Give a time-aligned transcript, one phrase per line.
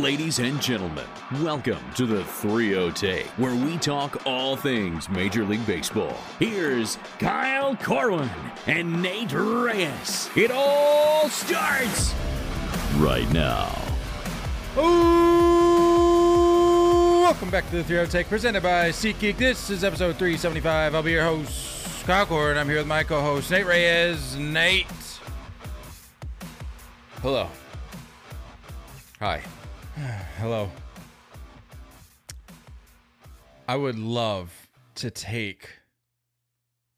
[0.00, 1.06] Ladies and gentlemen,
[1.40, 6.14] welcome to the 3 Take, where we talk all things Major League Baseball.
[6.38, 8.28] Here's Kyle Corwin
[8.66, 10.28] and Nate Reyes.
[10.36, 12.14] It all starts
[12.96, 13.74] right now.
[14.76, 14.82] Ooh,
[17.22, 19.38] welcome back to the 3 Take, presented by SeatGeek.
[19.38, 20.94] This is episode 375.
[20.94, 22.58] I'll be your host, Kyle Corwin.
[22.58, 24.36] I'm here with my co-host, Nate Reyes.
[24.36, 24.86] Nate.
[27.22, 27.48] Hello.
[29.20, 29.40] Hi.
[30.48, 30.70] Hello.
[33.66, 35.70] I would love to take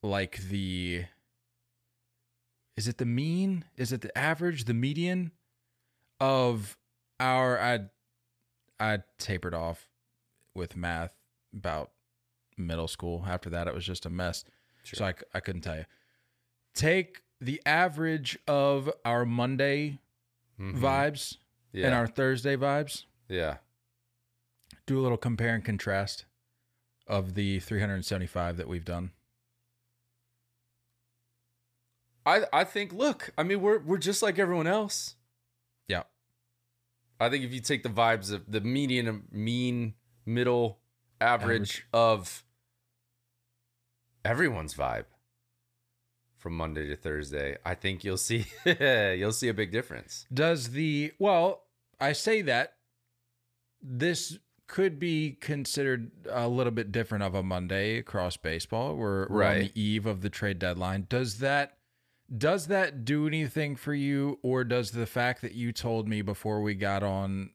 [0.02, 1.06] like the
[2.76, 3.64] is it the mean?
[3.78, 5.32] Is it the average, the median
[6.20, 6.76] of
[7.18, 7.78] our I
[8.78, 9.88] I tapered off
[10.54, 11.14] with math
[11.56, 11.92] about
[12.58, 13.24] middle school.
[13.26, 14.44] After that it was just a mess.
[14.84, 15.86] So I, I couldn't tell you.
[16.74, 20.00] Take the average of our Monday
[20.60, 20.84] mm-hmm.
[20.84, 21.38] vibes
[21.72, 21.86] Yeah.
[21.86, 23.04] and our Thursday vibes.
[23.28, 23.58] Yeah.
[24.86, 26.24] Do a little compare and contrast
[27.06, 29.12] of the 375 that we've done.
[32.26, 35.16] I I think look, I mean we're we're just like everyone else.
[35.88, 36.02] Yeah.
[37.18, 39.94] I think if you take the vibes of the median mean
[40.26, 40.78] middle
[41.20, 42.44] average, of
[44.24, 45.06] everyone's vibe
[46.36, 50.26] from Monday to Thursday, I think you'll see you'll see a big difference.
[50.32, 51.62] Does the well,
[51.98, 52.74] I say that
[53.82, 58.96] this could be considered a little bit different of a Monday across baseball.
[58.96, 61.06] We're, we're on the eve of the trade deadline.
[61.08, 61.74] Does that
[62.36, 66.60] does that do anything for you, or does the fact that you told me before
[66.60, 67.50] we got on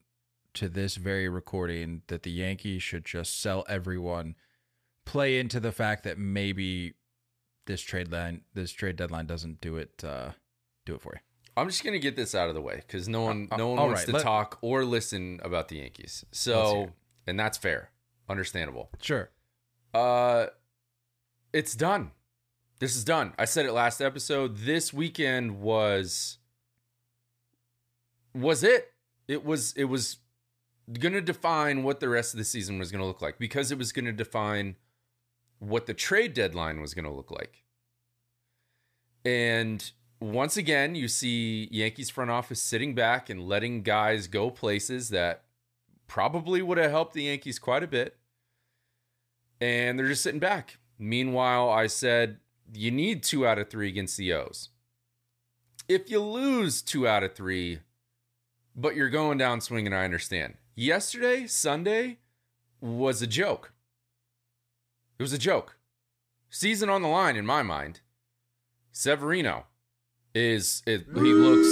[0.54, 4.34] to this very recording that the Yankees should just sell everyone
[5.04, 6.94] play into the fact that maybe
[7.66, 10.30] this trade line this trade deadline doesn't do it uh
[10.84, 11.20] do it for you?
[11.56, 13.78] I'm just gonna get this out of the way because no one Uh, no one
[13.78, 16.24] all wants right, to let- talk or listen about the Yankees.
[16.32, 16.90] So
[17.26, 17.90] and that's fair.
[18.28, 18.90] Understandable.
[19.00, 19.30] Sure.
[19.92, 20.46] Uh,
[21.52, 22.10] it's done.
[22.80, 23.32] This is done.
[23.38, 24.56] I said it last episode.
[24.58, 26.38] This weekend was
[28.34, 28.92] was it.
[29.28, 30.18] It was it was
[30.98, 33.70] going to define what the rest of the season was going to look like because
[33.72, 34.76] it was going to define
[35.60, 37.64] what the trade deadline was going to look like.
[39.24, 39.90] And
[40.24, 45.44] once again, you see Yankees front office sitting back and letting guys go places that
[46.06, 48.16] probably would have helped the Yankees quite a bit
[49.60, 50.78] and they're just sitting back.
[50.98, 52.38] Meanwhile, I said
[52.72, 54.70] you need two out of three against the O's.
[55.88, 57.80] If you lose two out of three,
[58.74, 60.54] but you're going down swinging, I understand.
[60.74, 62.18] Yesterday, Sunday,
[62.80, 63.72] was a joke.
[65.18, 65.76] It was a joke.
[66.48, 68.00] Season on the line in my mind.
[68.90, 69.66] Severino
[70.34, 71.68] is it, he looks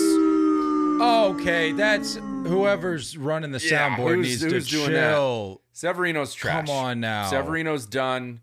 [1.02, 5.12] Okay, that's whoever's running the Yeah, soundboard who's- needs who's to doing that?
[5.14, 5.62] chill.
[5.72, 6.66] Severino's trash.
[6.68, 7.28] Come on now.
[7.28, 8.40] Severino's done.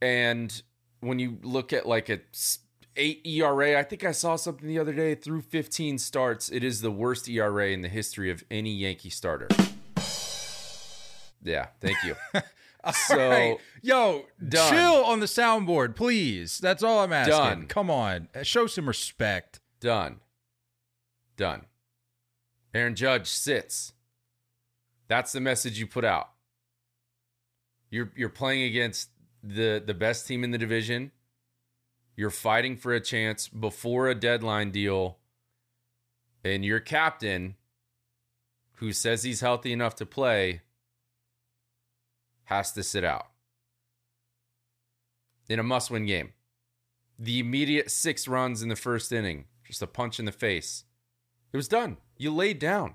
[0.00, 0.62] And
[1.00, 2.20] when you look at like a
[2.96, 6.48] eight ERA, I think I saw something the other day through 15 starts.
[6.48, 9.48] It is the worst ERA in the history of any Yankee starter.
[11.42, 12.14] Yeah, thank you.
[13.06, 13.58] so right.
[13.82, 14.72] Yo, done.
[14.72, 16.58] chill on the soundboard, please.
[16.58, 17.36] That's all I'm asking.
[17.36, 17.66] Done.
[17.66, 19.60] Come on, uh, show some respect.
[19.80, 20.20] done.
[21.36, 21.66] Done.
[22.74, 23.92] Aaron Judge sits.
[25.08, 26.30] That's the message you put out.
[27.90, 29.10] You're you're playing against
[29.42, 31.12] the the best team in the division.
[32.16, 35.18] You're fighting for a chance before a deadline deal.
[36.42, 37.56] And your captain,
[38.76, 40.62] who says he's healthy enough to play,
[42.46, 43.26] has to sit out
[45.48, 46.32] in a must win game.
[47.18, 50.84] The immediate six runs in the first inning, just a punch in the face.
[51.52, 51.96] It was done.
[52.18, 52.94] You laid down.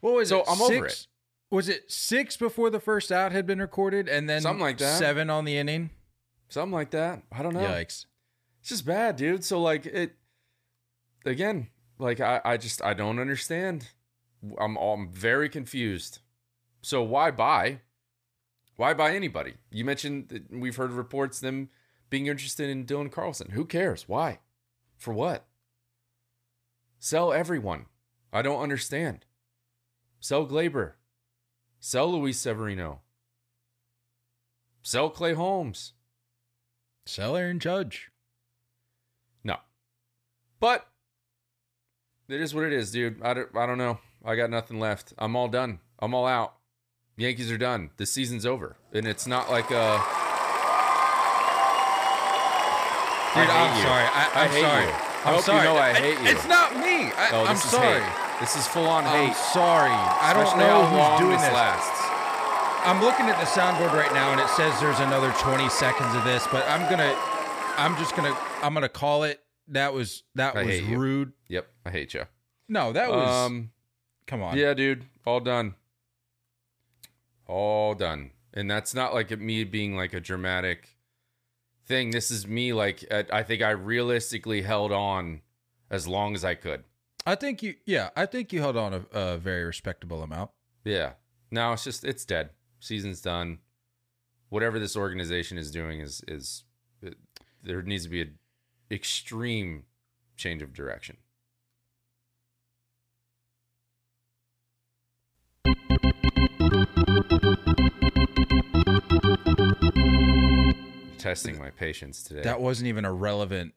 [0.00, 0.46] What was So it?
[0.48, 1.08] I'm over six,
[1.50, 4.98] was it six before the first out had been recorded, and then Something like that.
[4.98, 5.90] Seven on the inning.
[6.48, 7.22] Something like that.
[7.32, 7.60] I don't know.
[7.60, 8.06] Yikes!
[8.60, 9.44] It's just bad, dude.
[9.44, 10.14] So like it
[11.24, 11.68] again,
[11.98, 13.88] like I, I just I don't understand.
[14.60, 16.20] I'm I'm very confused.
[16.82, 17.80] So why buy?
[18.76, 19.54] Why buy anybody?
[19.70, 21.70] You mentioned that we've heard reports them
[22.10, 23.50] being interested in Dylan Carlson.
[23.52, 24.08] Who cares?
[24.08, 24.40] Why?
[24.96, 25.46] For what?
[26.98, 27.86] Sell everyone.
[28.32, 29.24] I don't understand.
[30.20, 30.92] Sell Gleyber.
[31.80, 33.00] Sell Luis Severino.
[34.82, 35.94] Sell Clay Holmes.
[37.06, 38.10] Sell Aaron Judge.
[39.42, 39.56] No.
[40.60, 40.86] But
[42.28, 43.22] it is what it is, dude.
[43.22, 43.98] I don't, I don't know.
[44.24, 45.12] I got nothing left.
[45.18, 45.80] I'm all done.
[45.98, 46.55] I'm all out.
[47.16, 47.90] Yankees are done.
[47.96, 48.76] The season's over.
[48.92, 50.00] And it's not like a.
[53.36, 53.82] Dude, I I'm you.
[53.84, 54.06] sorry.
[54.08, 54.84] I, I'm hate sorry.
[54.84, 54.90] you.
[54.90, 55.64] I I'm hope you sorry.
[55.64, 56.28] know I hate you.
[56.32, 57.12] It's not me.
[57.12, 58.00] I, this I'm sorry.
[58.00, 58.40] hate.
[58.40, 59.36] This is full on I'm hate.
[59.36, 59.92] sorry.
[59.92, 62.00] I don't know who's doing this lasts.
[62.84, 66.22] I'm looking at the soundboard right now, and it says there's another 20 seconds of
[66.24, 67.12] this, but I'm gonna,
[67.76, 69.42] I'm just gonna, I'm gonna call it.
[69.68, 70.96] That was that I was hate you.
[70.98, 71.32] rude.
[71.48, 72.24] Yep, I hate you.
[72.68, 73.28] No, that was.
[73.28, 73.70] Um,
[74.26, 74.56] come on.
[74.56, 75.74] yeah, dude, all done.
[77.46, 78.32] All done.
[78.52, 80.96] And that's not like me being like a dramatic
[81.86, 82.10] thing.
[82.10, 85.42] This is me like I I think I realistically held on
[85.90, 86.84] as long as I could.
[87.26, 87.74] I think you.
[87.84, 90.50] Yeah, I think you held on a, a very respectable amount.
[90.84, 91.12] Yeah.
[91.50, 92.50] Now it's just it's dead.
[92.80, 93.58] Season's done.
[94.48, 96.64] Whatever this organization is doing is is
[97.02, 97.16] it,
[97.62, 98.38] there needs to be an
[98.90, 99.84] extreme
[100.36, 101.16] change of direction.
[111.26, 112.42] Testing my patience today.
[112.42, 113.74] That wasn't even a relevant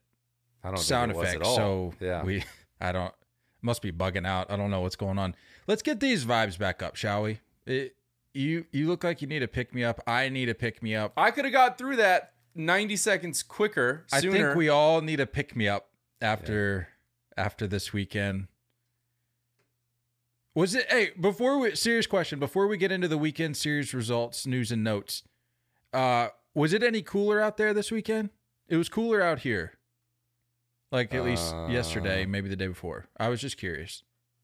[0.62, 1.40] I don't sound think it was effect.
[1.40, 1.56] at all.
[1.56, 2.44] So yeah, we,
[2.80, 3.14] I don't,
[3.62, 4.50] must be bugging out.
[4.50, 5.34] I don't know what's going on.
[5.66, 7.40] Let's get these vibes back up, shall we?
[7.66, 7.96] It,
[8.32, 10.00] you, you look like you need to pick me up.
[10.06, 11.12] I need to pick me up.
[11.16, 14.04] I could have got through that 90 seconds quicker.
[14.12, 15.88] I think we all need a pick me up
[16.20, 16.88] after
[17.36, 18.48] after this weekend.
[20.54, 24.46] Was it hey, before we serious question, before we get into the weekend series results,
[24.46, 25.22] news and notes,
[25.92, 28.30] uh was it any cooler out there this weekend?
[28.68, 29.72] It was cooler out here.
[30.92, 33.06] Like at least yesterday, Uh, maybe the day before.
[33.18, 34.02] I was just curious.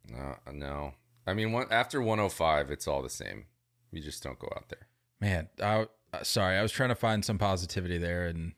[0.08, 0.94] No, no.
[1.26, 3.46] I mean, one, after 105, it's all the same.
[3.90, 4.86] You just don't go out there.
[5.20, 8.52] Man, I uh, sorry, I was trying to find some positivity there and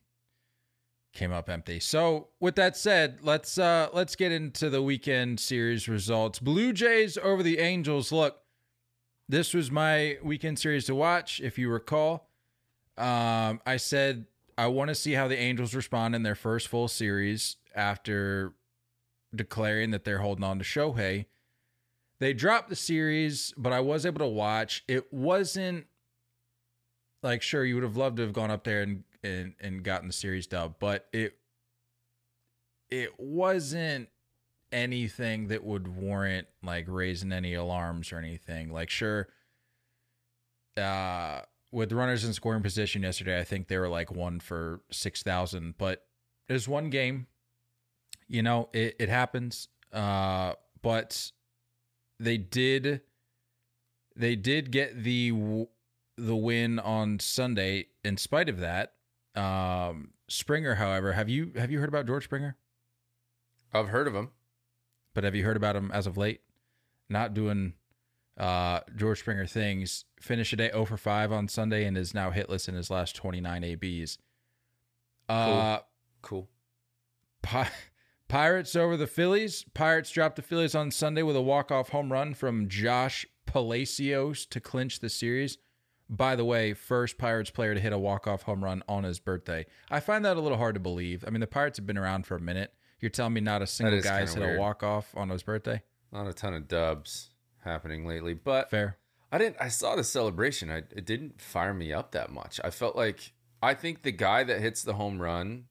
[1.14, 1.80] came up empty.
[1.80, 6.38] So, with that said, let's uh let's get into the weekend series results.
[6.40, 8.12] Blue Jays over the Angels.
[8.12, 8.38] Look,
[9.28, 12.27] this was my weekend series to watch, if you recall.
[12.98, 14.26] Um, I said
[14.58, 18.52] I want to see how the Angels respond in their first full series after
[19.32, 21.26] declaring that they're holding on to Shohei.
[22.18, 24.82] They dropped the series, but I was able to watch.
[24.88, 25.86] It wasn't
[27.22, 30.08] like sure you would have loved to have gone up there and and, and gotten
[30.08, 31.38] the series dub, but it
[32.90, 34.08] it wasn't
[34.72, 38.72] anything that would warrant like raising any alarms or anything.
[38.72, 39.28] Like sure
[40.76, 45.22] uh with runners in scoring position yesterday, I think they were like one for six
[45.22, 46.04] thousand, but
[46.48, 47.26] it was one game.
[48.26, 49.68] You know, it, it happens.
[49.92, 51.32] Uh but
[52.20, 53.02] they did
[54.16, 55.66] they did get the
[56.16, 58.94] the win on Sunday in spite of that.
[59.34, 62.56] Um Springer, however, have you have you heard about George Springer?
[63.72, 64.30] I've heard of him.
[65.14, 66.42] But have you heard about him as of late?
[67.08, 67.72] Not doing
[68.38, 70.04] uh George Springer things.
[70.20, 73.16] Finished a day 0 for 5 on Sunday and is now hitless in his last
[73.16, 74.18] 29 ABs.
[75.28, 75.78] Uh
[76.22, 76.48] Cool.
[77.42, 77.70] Pi-
[78.28, 79.64] Pirates over the Phillies.
[79.74, 84.60] Pirates dropped the Phillies on Sunday with a walk-off home run from Josh Palacios to
[84.60, 85.58] clinch the series.
[86.10, 89.66] By the way, first Pirates player to hit a walk-off home run on his birthday.
[89.90, 91.24] I find that a little hard to believe.
[91.26, 92.72] I mean, the Pirates have been around for a minute.
[93.00, 94.58] You're telling me not a single guy's hit weird.
[94.58, 95.82] a walk-off on his birthday?
[96.12, 97.30] Not a ton of dubs
[97.68, 98.96] happening lately, but Fair.
[99.30, 99.56] I didn't.
[99.60, 100.70] I saw the celebration.
[100.70, 102.60] I it didn't fire me up that much.
[102.64, 103.32] I felt like
[103.62, 105.64] I think the guy that hits the home run,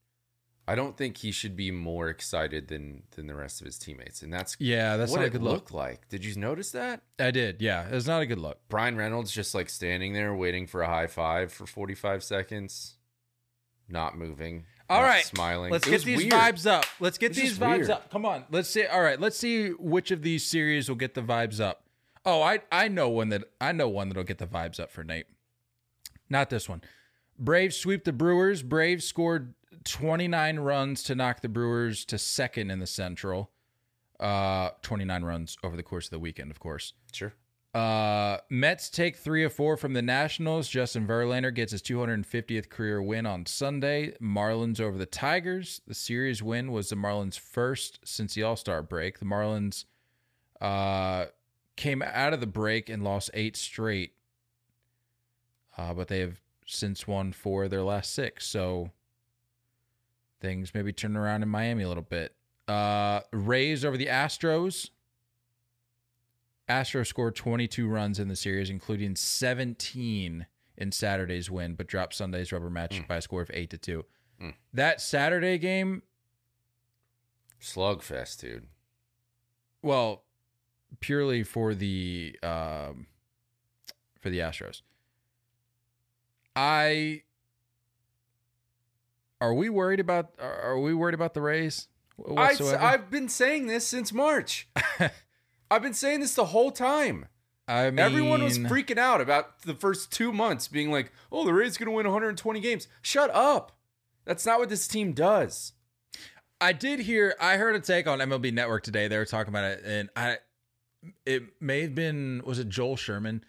[0.67, 4.21] I don't think he should be more excited than than the rest of his teammates,
[4.21, 5.79] and that's Yeah, that's what not a it good looked look.
[5.85, 6.07] like.
[6.09, 7.01] Did you notice that?
[7.19, 7.61] I did.
[7.61, 8.59] Yeah, it's not a good look.
[8.69, 12.97] Bryan Reynolds just like standing there waiting for a high five for forty five seconds,
[13.89, 14.65] not moving.
[14.89, 15.69] All not smiling.
[15.71, 16.31] Let's It get was these weird.
[16.31, 16.85] vibes up.
[17.01, 17.89] Let's get It's these just vibes weird.
[17.89, 18.09] up.
[18.11, 18.45] Come on.
[18.49, 18.85] Let's see.
[18.85, 19.19] All right.
[19.19, 21.83] Let's see which of these series will get the vibes up.
[22.27, 25.01] Oh, I I know one that I know one that'll get the vibes up for
[25.01, 25.27] Nate.
[26.29, 26.81] Not this one.
[27.39, 28.63] Braves sweep the Brewers.
[28.63, 29.53] Braves scored
[29.85, 33.51] 29 runs to knock the Brewers to second in the Central.
[34.19, 36.91] Uh 29 runs over the course of the weekend, of course.
[37.13, 37.33] Sure.
[37.73, 40.67] Uh, Mets take three of four from the Nationals.
[40.67, 44.15] Justin Verlander gets his 250th career win on Sunday.
[44.19, 45.81] Marlins over the Tigers.
[45.85, 49.19] The series win was the Marlins' first since the All Star break.
[49.19, 49.85] The Marlins
[50.59, 51.25] uh,
[51.77, 54.13] came out of the break and lost eight straight,
[55.77, 58.45] uh, but they have since won four of their last six.
[58.45, 58.91] So
[60.41, 62.35] things maybe turn around in Miami a little bit.
[62.67, 64.89] Uh, Rays over the Astros.
[66.67, 72.51] Astros scored 22 runs in the series, including 17 in Saturday's win, but dropped Sunday's
[72.51, 74.03] rubber match by a score of eight to two.
[74.41, 74.53] Mm.
[74.73, 76.03] That Saturday game,
[77.61, 78.67] Slugfest, dude.
[79.81, 80.23] well,
[80.99, 83.07] purely for the um,
[84.19, 84.81] for the Astros.
[86.55, 87.23] I
[89.39, 91.87] are we worried about are we worried about the Rays
[92.35, 92.93] I?
[92.93, 94.67] I've been saying this since March.
[95.71, 97.27] I've been saying this the whole time.
[97.67, 101.53] I mean, Everyone was freaking out about the first two months, being like, "Oh, the
[101.53, 103.77] Rays going to win 120 games." Shut up.
[104.23, 105.73] That's not what this team does.
[106.61, 107.35] I did hear.
[107.41, 109.07] I heard a take on MLB Network today.
[109.07, 110.37] They were talking about it, and I.
[111.25, 113.43] It may have been was it Joel Sherman?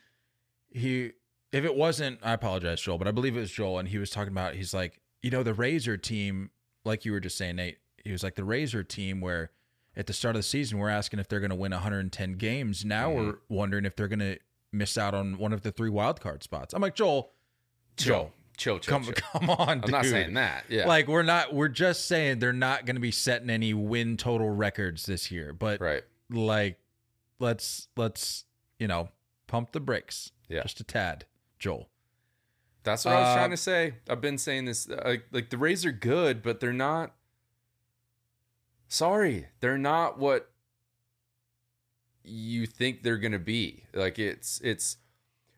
[0.71, 1.13] He,
[1.51, 4.11] if it wasn't, I apologize, Joel, but I believe it was Joel, and he was
[4.11, 4.55] talking about.
[4.55, 6.51] He's like, you know, the Razor team,
[6.85, 7.79] like you were just saying, Nate.
[8.05, 9.51] He was like the Razor team where
[9.97, 12.85] at the start of the season we're asking if they're going to win 110 games.
[12.85, 13.27] Now mm-hmm.
[13.27, 14.39] we're wondering if they're going to
[14.73, 16.73] miss out on one of the three wild card spots.
[16.73, 17.33] I'm like Joel,
[17.97, 19.15] Joel, chill, chill, come chill.
[19.15, 20.65] come on, I'm not saying that.
[20.69, 24.17] Yeah, Like we're not we're just saying they're not going to be setting any win
[24.17, 25.53] total records this year.
[25.53, 26.05] But right.
[26.31, 26.79] like
[27.39, 28.45] let's let's,
[28.79, 29.09] you know,
[29.47, 30.63] pump the brakes Yeah.
[30.63, 31.25] just a tad,
[31.59, 31.89] Joel.
[32.85, 33.95] That's what I was Uh, trying to say.
[34.09, 34.89] I've been saying this.
[34.89, 37.15] uh, Like, like the Rays are good, but they're not.
[38.89, 40.51] Sorry, they're not what
[42.25, 43.85] you think they're gonna be.
[43.93, 44.97] Like it's it's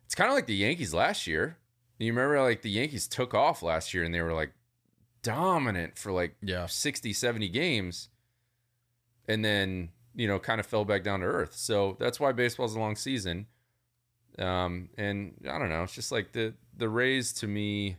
[0.05, 1.59] it's kind of like the Yankees last year.
[1.99, 4.53] You remember like the Yankees took off last year and they were like
[5.23, 6.67] dominant for like Yeah.
[6.67, 8.09] 60, 70 games,
[9.29, 11.55] and then you know kind of fell back down to earth.
[11.55, 13.47] So that's why baseball's a long season.
[14.39, 15.83] Um, and I don't know.
[15.83, 17.97] It's just like the the Rays to me.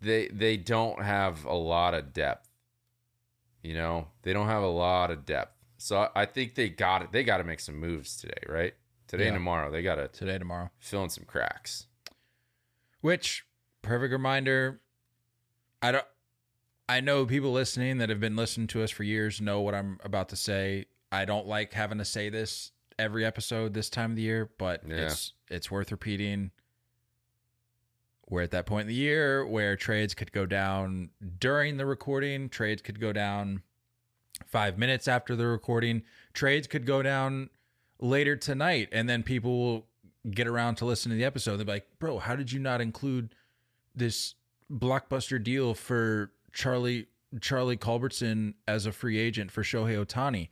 [0.00, 2.48] They they don't have a lot of depth.
[3.62, 5.54] You know, they don't have a lot of depth.
[5.78, 7.12] So I, think they got it.
[7.12, 8.74] They got to make some moves today, right?
[9.06, 9.28] Today Yeah.
[9.30, 10.70] and tomorrow, they got to Today tomorrow.
[10.78, 11.86] fill in some cracks.
[13.00, 13.44] Which
[13.82, 14.80] perfect reminder
[15.80, 16.04] I don't
[16.88, 19.98] I know people listening that have been listening to us for years know what I'm
[20.04, 20.86] about to say.
[21.12, 24.82] I don't like having to say this every episode this time of the year, but
[24.86, 25.06] Yeah.
[25.06, 26.50] it's it's worth repeating.
[28.28, 32.48] We're at that point in the year where trades could go down during the recording,
[32.50, 33.62] trades could go down
[34.46, 36.02] five minutes after the recording,
[36.34, 37.48] trades could go down
[37.98, 39.86] later tonight, and then people will
[40.30, 41.56] get around to listen to the episode.
[41.56, 43.34] They'll be like, "Bro, how did you not include
[43.94, 44.34] this
[44.70, 47.06] blockbuster deal for Charlie
[47.40, 50.48] Charlie Culberson as a free agent for Shohei Ohtani?"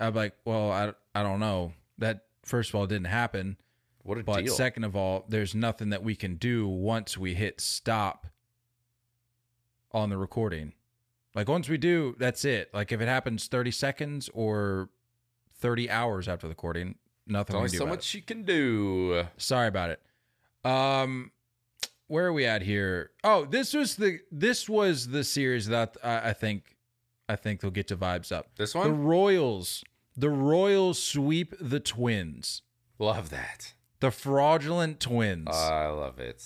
[0.00, 1.72] I'm like, "Well, I I don't know.
[1.98, 3.56] That first of all didn't happen,
[4.02, 4.54] What a but deal!
[4.54, 8.26] second of all, there's nothing that we can do once we hit stop
[9.92, 10.72] on the recording.
[11.34, 12.72] Like once we do, that's it.
[12.74, 14.88] Like if it happens 30 seconds or
[15.58, 16.96] 30 hours after the recording,
[17.26, 19.24] nothing There's only we can do so much you can do.
[19.36, 20.00] Sorry about it.
[20.64, 21.30] Um,
[22.06, 23.10] where are we at here?
[23.22, 26.76] Oh, this was the this was the series that I, I think
[27.28, 28.48] I think they'll get to vibes up.
[28.56, 29.82] This one, The Royals,
[30.16, 32.62] the Royals sweep the Twins,
[32.98, 33.74] love that.
[34.00, 35.48] the fraudulent Twins.
[35.50, 36.42] Ah, I love it.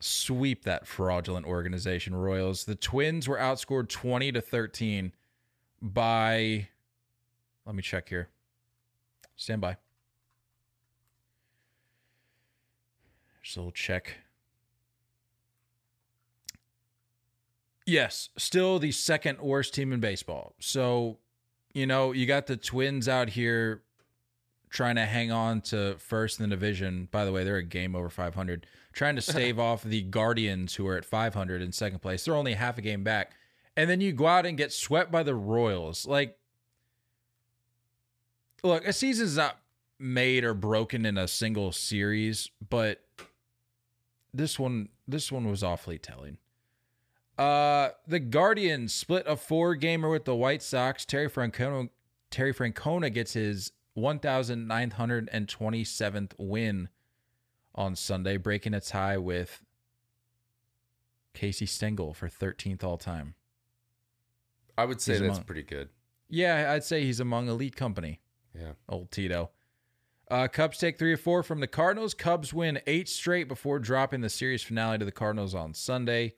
[0.00, 2.64] sweep that fraudulent organization Royals.
[2.64, 5.12] The Twins were outscored 20 to 13
[5.82, 6.68] by
[7.66, 8.28] Let me check here.
[9.36, 9.76] Stand by.
[13.44, 14.16] Just a little check.
[17.86, 20.54] Yes, still the second worst team in baseball.
[20.58, 21.18] So,
[21.74, 23.82] you know, you got the Twins out here
[24.70, 27.08] trying to hang on to first in the division.
[27.12, 30.86] By the way, they're a game over 500, trying to stave off the Guardians, who
[30.86, 32.24] are at 500 in second place.
[32.24, 33.32] They're only half a game back.
[33.76, 36.06] And then you go out and get swept by the Royals.
[36.06, 36.38] Like,
[38.62, 39.58] look, a season's not
[39.98, 43.03] made or broken in a single series, but
[44.34, 46.36] this one, this one was awfully telling.
[47.38, 51.04] Uh, the Guardians split a four gamer with the White Sox.
[51.04, 51.88] Terry Francona,
[52.30, 56.88] Terry Francona gets his 1,927th win
[57.74, 59.62] on Sunday, breaking a tie with
[61.32, 63.34] Casey Stengel for 13th all time.
[64.78, 65.88] I would say He's that's among- pretty good.
[66.28, 68.20] Yeah, I'd say he's among elite company.
[68.58, 68.72] Yeah.
[68.88, 69.50] Old Tito.
[70.30, 72.14] Uh, Cubs take three or four from the Cardinals.
[72.14, 76.34] Cubs win eight straight before dropping the series finale to the Cardinals on Sunday.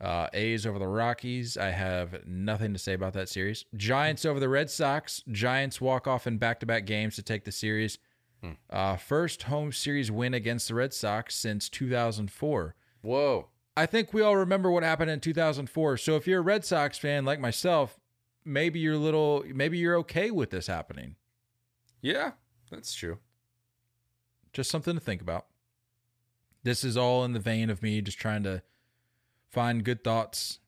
[0.00, 1.56] Uh, A's over the Rockies.
[1.56, 3.64] I have nothing to say about that series.
[3.76, 5.22] Giants over the Red Sox.
[5.30, 7.98] Giants walk off in back to back games to take the series.
[8.68, 12.74] Uh, first home series win against the Red Sox since 2004.
[13.00, 13.48] Whoa.
[13.76, 15.96] I think we all remember what happened in 2004.
[15.96, 17.98] So if you're a Red Sox fan like myself,
[18.44, 21.16] maybe you're little, maybe you're okay with this happening.
[22.02, 22.32] Yeah,
[22.70, 23.18] that's true.
[24.52, 25.46] Just something to think about.
[26.62, 28.62] This is all in the vein of me just trying to
[29.50, 30.60] find good thoughts,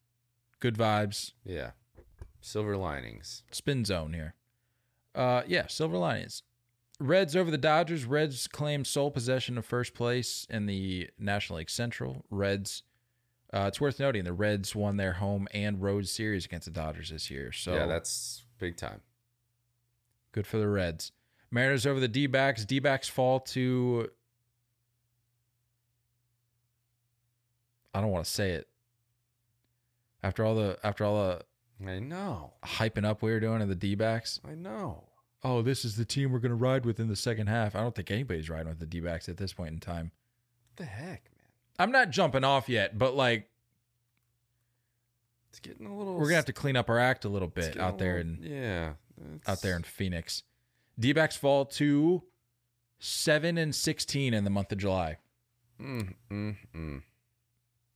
[0.61, 1.71] good vibes, Yeah.
[2.41, 3.43] Silver linings.
[3.51, 4.35] spin zone here.
[5.15, 6.43] Uh, yeah, silver linings.
[7.01, 8.05] Reds over the Dodgers.
[8.05, 12.25] Reds claim sole possession of first place in the National League Central.
[12.31, 12.83] Reds.
[13.53, 17.11] Uh, it's worth noting the Reds won their home and road series against the Dodgers
[17.11, 17.51] this year.
[17.53, 19.01] So yeah, that's big time.
[20.33, 21.13] good for the Reds.
[21.51, 22.65] Mariners over the D backs.
[22.65, 24.09] D backs fall to.
[27.95, 28.69] I don't want to say it.
[30.23, 32.55] After all the after all the I know.
[32.65, 35.05] hyping up we were doing in the D backs, I know.
[35.45, 37.77] oh, this is the team we're going to ride with in the second half.
[37.77, 40.11] I don't think anybody's riding with the D backs at this point in time.
[40.75, 41.47] What the heck, man?
[41.79, 43.49] I'm not jumping off yet, but like
[45.51, 46.15] It's getting a little.
[46.15, 48.51] we're gonna have to clean up our act a little bit out there little- in
[48.53, 48.93] yeah,
[49.47, 50.43] out there in Phoenix.
[50.99, 52.23] D backs fall to
[52.99, 55.19] seven and sixteen in the month of July.
[55.81, 57.03] Mm, mm, mm.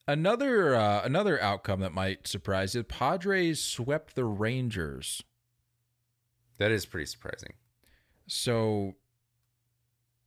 [0.07, 5.23] Another uh, another outcome that might surprise you: Padres swept the Rangers.
[6.59, 7.55] That is pretty surprising.
[8.27, 8.97] So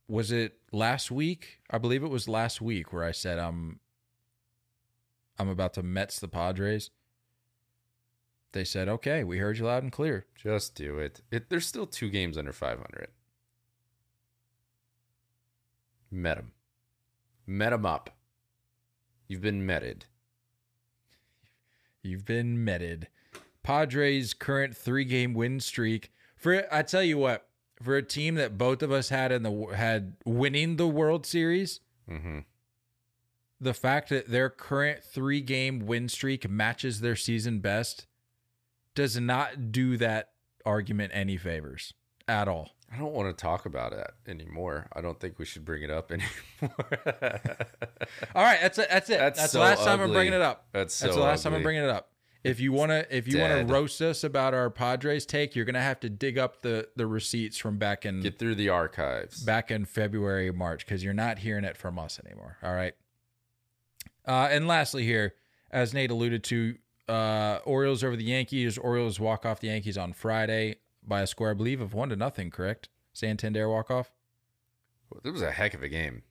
[0.08, 1.60] was it last week?
[1.70, 3.80] I believe it was last week where I said I'm
[5.38, 6.90] I'm about to Mets the Padres.
[8.54, 11.20] They said, "Okay, we heard you loud and clear." Just do it.
[11.30, 13.08] it there's still two games under 500.
[16.10, 16.52] Met him.
[17.46, 18.16] Met him up.
[19.28, 20.06] You've been meted.
[22.02, 23.08] You've been meted.
[23.62, 26.12] Padres' current three-game win streak.
[26.36, 27.48] For I tell you what,
[27.82, 31.80] for a team that both of us had in the had winning the World Series,
[32.08, 32.40] Mm-hmm.
[33.60, 38.06] the fact that their current three-game win streak matches their season best
[38.94, 40.30] does not do that
[40.64, 41.94] argument any favors
[42.28, 42.70] at all.
[42.92, 44.86] I don't want to talk about it anymore.
[44.92, 47.40] I don't think we should bring it up anymore.
[48.34, 48.88] All right, that's it.
[48.88, 49.18] That's it.
[49.18, 50.66] That's That's, so the last time I'm bringing it up.
[50.72, 52.10] That's That's the last time I'm bringing it up.
[52.44, 55.98] If you wanna, if you wanna roast us about our Padres take, you're gonna have
[56.00, 59.42] to dig up the the receipts from back in Get through the archives.
[59.42, 62.58] back in February, March, because you're not hearing it from us anymore.
[62.62, 62.94] All right.
[64.26, 65.34] Uh, and lastly, here,
[65.70, 66.76] as Nate alluded to,
[67.08, 68.78] uh, Orioles over the Yankees.
[68.78, 72.16] Orioles walk off the Yankees on Friday by a score, I believe, of one to
[72.16, 72.50] nothing.
[72.50, 72.88] Correct?
[73.12, 74.10] Santander walk off
[75.24, 76.22] It was a heck of a game.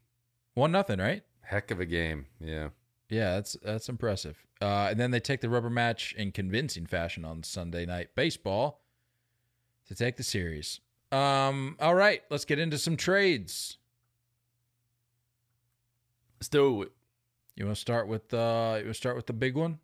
[0.54, 1.24] one nothing, right?
[1.42, 2.26] Heck of a game.
[2.40, 2.70] Yeah.
[3.10, 4.46] Yeah, that's that's impressive.
[4.62, 8.82] Uh, and then they take the rubber match in convincing fashion on Sunday night baseball
[9.88, 10.80] to take the series.
[11.12, 13.78] Um, all right, let's get into some trades.
[16.40, 16.92] Let's do it.
[17.56, 19.80] You want to start with uh, you want to start with the big one?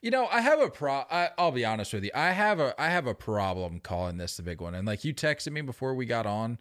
[0.00, 1.04] You know, I have a pro.
[1.10, 2.10] I, I'll be honest with you.
[2.14, 4.74] I have a I have a problem calling this the big one.
[4.74, 6.58] And like you texted me before we got on,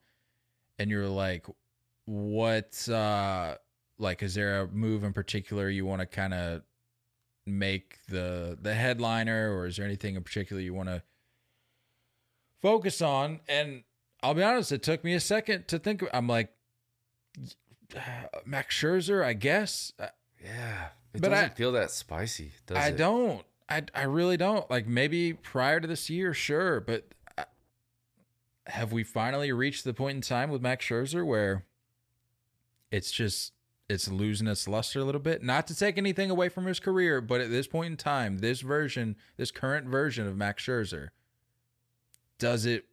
[0.80, 1.45] and you're like,
[2.06, 2.88] "What?
[2.89, 3.56] uh
[3.97, 6.62] Like, is there a move in particular you want to kind of
[7.45, 11.04] make the the headliner, or is there anything in particular you want to
[12.62, 13.84] focus on?" And
[14.24, 16.04] I'll be honest, it took me a second to think.
[16.13, 16.54] I'm like,
[18.45, 19.93] Max Scherzer, I guess.
[20.43, 20.89] Yeah.
[21.13, 22.97] It But doesn't I- feel that spicy, does I it?
[22.97, 23.45] don't.
[23.69, 24.69] I I really don't.
[24.69, 27.45] Like maybe prior to this year, sure, but I-
[28.67, 31.65] have we finally reached the point in time with Max Scherzer where
[32.91, 33.54] it's just
[33.89, 35.43] it's losing its luster a little bit?
[35.43, 38.62] Not to take anything away from his career, but at this point in time, this
[38.62, 41.10] version, this current version of Max Scherzer,
[42.38, 42.86] does it?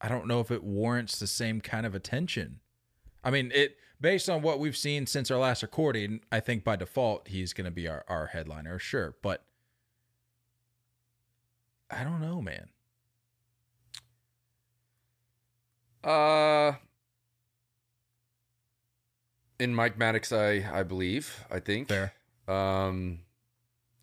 [0.00, 2.60] I don't know if it warrants the same kind of attention.
[3.24, 6.76] I mean, it based on what we've seen since our last recording, I think by
[6.76, 9.16] default he's going to be our, our headliner, sure.
[9.22, 9.44] But
[11.90, 12.68] I don't know, man.
[16.04, 16.74] Uh
[19.58, 21.44] in Mike Maddux, I I believe.
[21.50, 21.88] I think.
[21.88, 22.12] Fair.
[22.46, 23.20] Um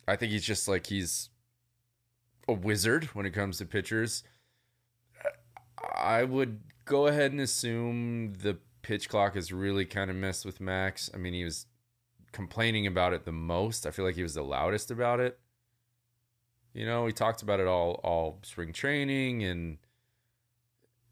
[0.08, 1.30] I think he's just like he's
[2.48, 4.24] a wizard when it comes to pitchers.
[5.96, 10.62] I would go ahead and assume the pitch clock has really kind of messed with
[10.62, 11.10] Max.
[11.14, 11.66] I mean, he was
[12.32, 13.88] complaining about it the most.
[13.88, 15.40] I feel like he was the loudest about it.
[16.74, 19.78] You know, we talked about it all all spring training and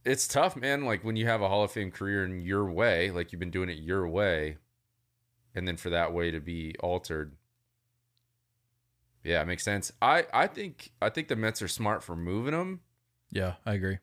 [0.04, 0.86] it's tough, man.
[0.86, 3.52] Like when you have a Hall of Fame career in your way, like you've been
[3.52, 4.58] doing it your way,
[5.54, 7.36] and then for that way to be altered.
[9.24, 9.92] Yeah, it makes sense.
[10.02, 12.82] I I think I think the Mets are smart for moving him
[13.32, 14.00] Yeah, I agree.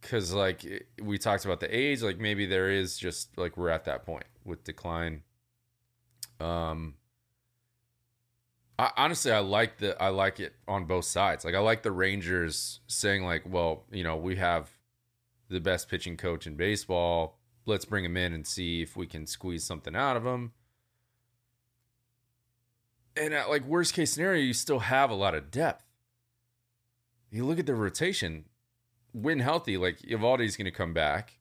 [0.00, 3.84] Because like we talked about the age, like maybe there is just like we're at
[3.84, 5.22] that point with decline.
[6.40, 6.94] Um,
[8.78, 11.44] I, honestly, I like the I like it on both sides.
[11.44, 14.70] Like I like the Rangers saying like, well, you know, we have
[15.48, 17.38] the best pitching coach in baseball.
[17.64, 20.52] Let's bring him in and see if we can squeeze something out of him.
[23.16, 25.84] And at like worst case scenario, you still have a lot of depth.
[27.30, 28.44] You look at the rotation,
[29.20, 31.38] when healthy, like Eovaldi's going to come back.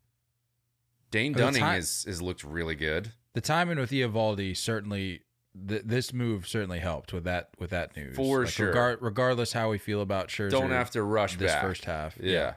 [1.12, 3.12] Dane Dunning has has looked really good.
[3.34, 5.22] The timing with Eovaldi certainly
[5.68, 8.16] th- this move certainly helped with that with that news.
[8.16, 8.74] For sure.
[8.74, 11.62] regar- regardless how we feel about Scherzer, Don't have to rush this back.
[11.62, 12.18] first half.
[12.20, 12.56] Yeah.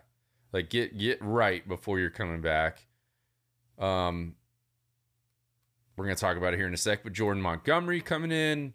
[0.53, 2.79] Like get get right before you're coming back.
[3.79, 4.35] Um
[5.97, 8.73] we're going to talk about it here in a sec, but Jordan Montgomery coming in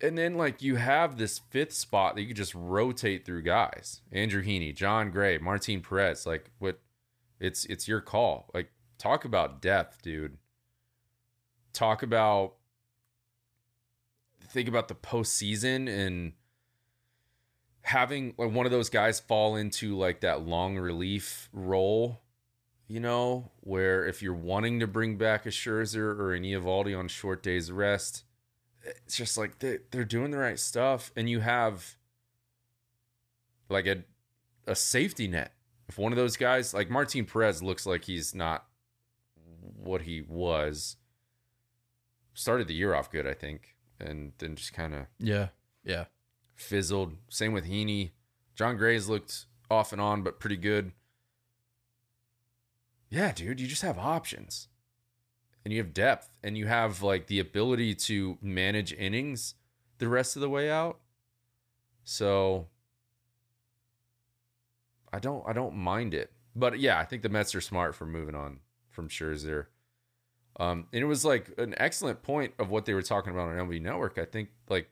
[0.00, 4.02] and then like you have this fifth spot that you just rotate through guys.
[4.12, 6.80] Andrew Heaney, Jon Gray, Martin Perez, like what
[7.40, 8.50] it's it's your call.
[8.54, 10.36] Like talk about depth, dude.
[11.72, 12.54] Talk about
[14.48, 16.32] think about the postseason and
[17.82, 22.20] having like one of those guys fall into like that long relief role,
[22.86, 27.08] you know, where if you're wanting to bring back a Scherzer or an Eovaldi on
[27.08, 28.24] short days rest,
[29.04, 31.96] it's just like they, they're doing the right stuff, and you have
[33.68, 34.04] like a
[34.66, 35.52] a safety net.
[35.88, 38.66] If one of those guys, like Martin Perez, looks like he's not
[39.76, 40.96] what he was,
[42.34, 45.48] started the year off good, I think, and then just kind of Yeah.
[45.84, 46.06] Yeah.
[46.56, 47.14] fizzled.
[47.28, 48.10] Same with Heaney.
[48.56, 50.90] Jon Gray's looked off and on, but pretty good.
[53.08, 54.66] Yeah, dude, you just have options.
[55.66, 59.56] And you have depth and you have like the ability to manage innings
[59.98, 61.00] the rest of the way out.
[62.04, 62.68] So
[65.12, 66.30] I don't I don't mind it.
[66.54, 69.66] But yeah, I think the Mets are smart for moving on from Scherzer.
[70.60, 73.56] Um, and it was like an excellent point of what they were talking about on
[73.56, 74.18] MLB Network.
[74.18, 74.88] I think like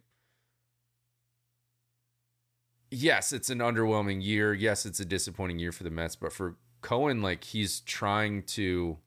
[2.91, 4.53] yes, it's an underwhelming year.
[4.53, 8.99] Yes, it's a disappointing year for the Mets, but for Cohen, like he's trying to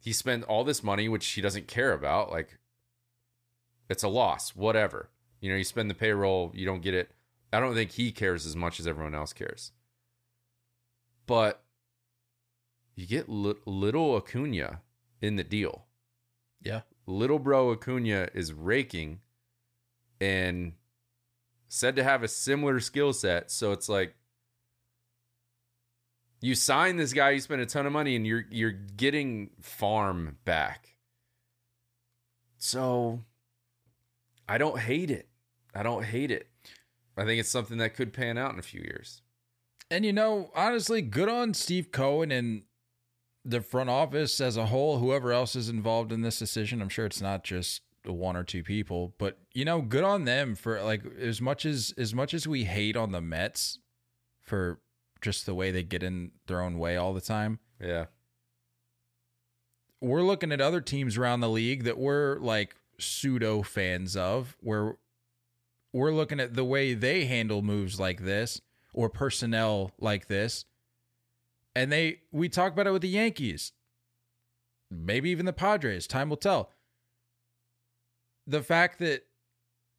[0.00, 2.30] he spent all this money, which he doesn't care about.
[2.30, 2.58] Like
[3.88, 5.10] it's a loss, whatever.
[5.40, 7.10] You know, you spend the payroll, you don't get it.
[7.52, 9.72] I don't think he cares as much as everyone else cares.
[11.26, 11.62] But
[12.94, 14.80] you get li- little Acuna
[15.20, 15.86] in the deal.
[16.62, 16.82] Yeah.
[17.06, 19.20] Little bro Acuna is raking
[20.20, 20.74] and
[21.68, 23.50] said to have a similar skill set.
[23.50, 24.14] So it's like
[26.40, 30.38] you sign this guy, you spend a ton of money, and you're you're getting farm
[30.44, 30.96] back.
[32.58, 33.20] So
[34.48, 35.28] I don't hate it.
[35.74, 36.48] I don't hate it.
[37.16, 39.22] I think it's something that could pan out in a few years.
[39.90, 42.62] And you know, honestly, good on Steve Cohen and
[43.44, 46.80] the front office as a whole, whoever else is involved in this decision.
[46.80, 50.54] I'm sure it's not just one or two people, but you know, good on them
[50.54, 53.78] for like as much as as much as we hate on the Mets
[54.40, 54.80] for
[55.20, 57.58] just the way they get in their own way all the time.
[57.80, 58.06] Yeah.
[60.00, 64.96] We're looking at other teams around the league that we're like pseudo fans of, where
[65.92, 68.60] we're looking at the way they handle moves like this
[68.92, 70.64] or personnel like this.
[71.74, 73.72] And they we talk about it with the Yankees.
[74.90, 76.70] Maybe even the Padres, time will tell.
[78.46, 79.26] The fact that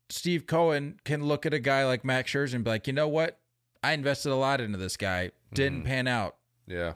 [0.10, 3.08] Steve Cohen can look at a guy like Max Scherzer and be like, "You know
[3.08, 3.41] what?
[3.84, 5.32] I invested a lot into this guy.
[5.54, 5.86] Didn't Mhm.
[5.86, 6.38] pan out.
[6.68, 6.94] Yeah.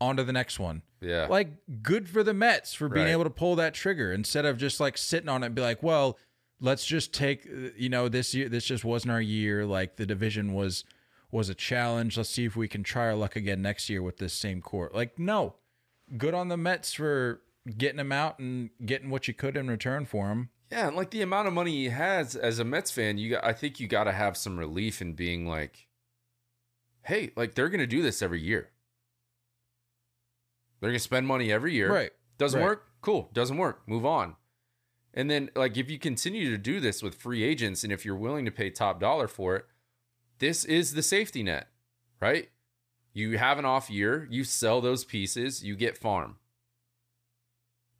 [0.00, 1.26] On to the next one." Yeah.
[1.26, 3.12] Like good for the Mets for being Right.
[3.12, 5.82] able to pull that trigger instead of just like sitting on it and be like,
[5.82, 6.18] "Well,
[6.60, 10.06] let's just take uh, you know this year this just wasn't our year like the
[10.06, 10.84] division was
[11.32, 14.18] was a challenge let's see if we can try our luck again next year with
[14.18, 15.56] this same core like no
[16.16, 17.42] good on the mets for
[17.76, 21.10] getting him out and getting what you could in return for him Yeah, and like
[21.10, 23.88] the amount of money he has as a Mets fan, you got, I think you
[23.88, 25.88] got to have some relief in being like,
[27.04, 28.70] hey, like they're gonna do this every year.
[30.80, 31.92] They're gonna spend money every year.
[31.92, 32.66] right Doesn't Right.
[32.66, 32.90] work?
[33.00, 33.30] Cool.
[33.32, 33.86] Doesn't work.
[33.86, 34.36] Move on.
[35.12, 38.16] And then like if you continue to do this with free agents and if you're
[38.16, 39.66] willing to pay top dollar for it,
[40.40, 41.68] this is the safety net,
[42.20, 42.50] right?
[43.12, 46.38] You have an off year, you sell those pieces, you get farm.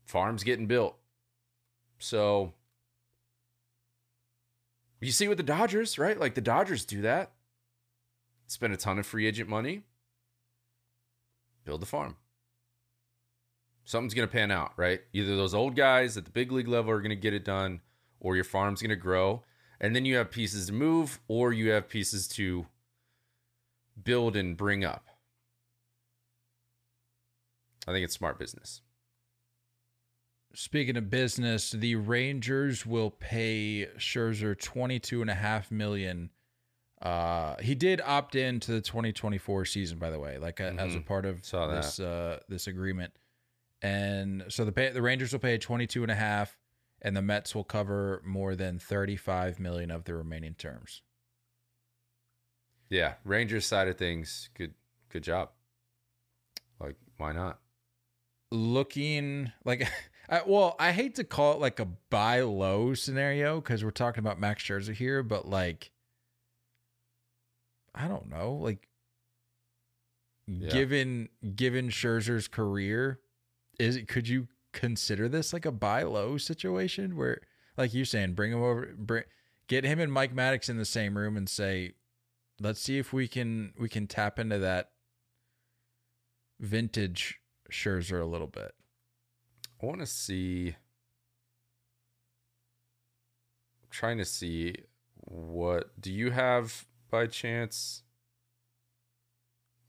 [0.04, 0.98] Farm's getting built.
[1.98, 2.54] So
[5.00, 6.18] You see with the Dodgers, right?
[6.18, 7.33] Like the Dodgers do that.
[8.46, 9.82] Spend a ton of free agent money.
[11.64, 12.16] Build a farm.
[13.84, 15.00] Something's going to pan out, right?
[15.12, 17.80] Either those old guys at the big league level are going to get it done,
[18.20, 19.42] or your farm's going to grow.
[19.80, 22.66] And then you have pieces to move, or you have pieces to
[24.02, 25.06] build and bring up.
[27.86, 28.80] I think it's smart business.
[30.54, 36.30] Speaking of business, the Rangers will pay Scherzer twenty two and a half million.
[37.02, 40.94] Uh, he did opt in to the 2024 season, by the way, like a, as
[40.94, 41.06] a Mhm.
[41.06, 43.12] part of Saw this uh, this agreement.
[43.82, 46.56] And so the pay, the Rangers will pay 22 and a half,
[47.02, 51.02] and the Mets will cover more than 35 million of the remaining terms.
[52.88, 54.74] Yeah, Rangers side of things, good
[55.10, 55.50] good job.
[56.80, 57.60] Like, why not?
[58.50, 59.88] looking like
[60.28, 64.20] I, well i hate to call it like a buy low scenario because we're talking
[64.20, 65.90] about max scherzer here but like
[67.94, 68.88] i don't know like
[70.46, 70.70] Yeah.
[70.70, 73.20] given given scherzer's career
[73.78, 77.40] is it could you consider this like a buy low situation where
[77.76, 79.24] like you're saying bring him over bring
[79.68, 81.92] get him and mike maddux in the same room and say
[82.60, 84.90] let's see if we can we can tap into that
[86.60, 88.72] vintage Scherzer a little bit.
[89.82, 90.76] I want to see.
[93.82, 94.76] I'm trying to see
[95.16, 98.02] what do you have by chance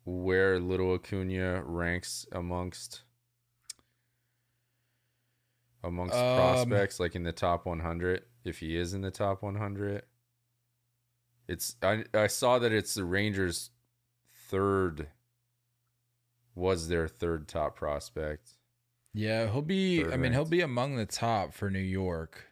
[0.03, 3.01] where Little Acuna ranks amongst
[5.83, 10.03] amongst Um, prospects like in the top 100 if he is in the top 100
[11.47, 13.71] it's I I saw that it's the Rangers
[14.47, 15.07] third
[16.53, 18.51] was their third top prospect
[19.15, 20.03] Yeah, he'll be.
[20.03, 22.51] Third I mean, he'll be among the top for New York.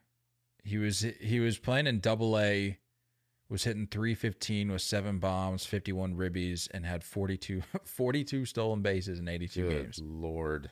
[0.64, 2.80] He was he was playing in Double A,
[3.50, 8.82] was hitting three fifteen with seven bombs, fifty one ribbies, and had 42, 42 stolen
[8.82, 10.02] bases in eighty two Good games.
[10.04, 10.70] lord.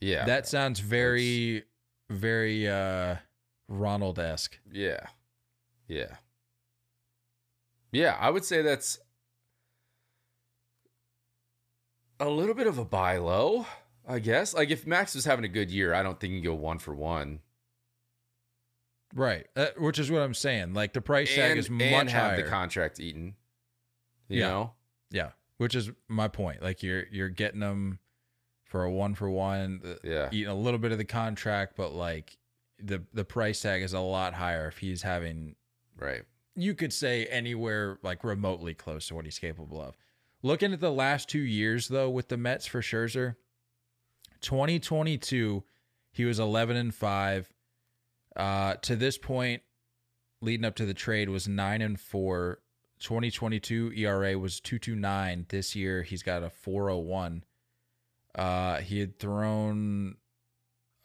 [0.00, 0.24] Yeah.
[0.26, 1.64] That sounds very,
[2.10, 3.16] very uh
[3.68, 4.58] Ronald esque.
[4.70, 5.06] yeah.
[5.88, 6.16] Yeah.
[7.92, 8.98] Yeah, I would say that's
[12.18, 13.66] a little bit of a buy low,
[14.08, 14.54] I guess.
[14.54, 16.78] Like if Max was having a good year, I don't think you can go one
[16.78, 17.40] for one.
[19.14, 20.72] Right, uh, which is what I'm saying.
[20.74, 22.42] Like the price tag and, is much and have higher.
[22.42, 23.34] the contract eaten.
[24.28, 24.48] You Yeah.
[24.48, 24.72] know?
[25.10, 26.62] yeah, which is my point.
[26.62, 27.98] Like you're you're getting them
[28.64, 29.80] for a one for one.
[29.84, 30.28] uh, Yeah.
[30.32, 32.38] eating a little bit of the contract, but like
[32.78, 35.56] the the price tag is a lot higher if he's having
[35.96, 36.22] Right.
[36.56, 39.94] you could say anywhere like remotely close to what he's capable of.
[40.42, 43.36] Looking at the last two years though with the Mets for Scherzer,
[44.40, 45.64] 2022
[46.14, 47.52] he was 11 and 5.
[48.36, 49.62] Uh to this point
[50.40, 52.58] leading up to the trade was 9 and 4.
[52.98, 55.46] 2022 ERA was 229.
[55.48, 57.44] This year he's got a 401.
[58.34, 60.16] Uh he had thrown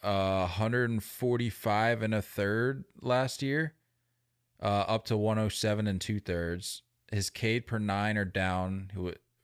[0.04, 3.74] uh 145 and a third last year
[4.62, 6.84] uh, up to 107 and two thirds.
[7.12, 8.92] His K per nine are down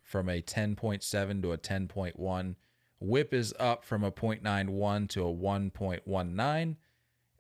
[0.04, 2.56] from a 10.7 to a 10.1.
[3.00, 6.76] Whip is up from a 0.91 to a 1.19.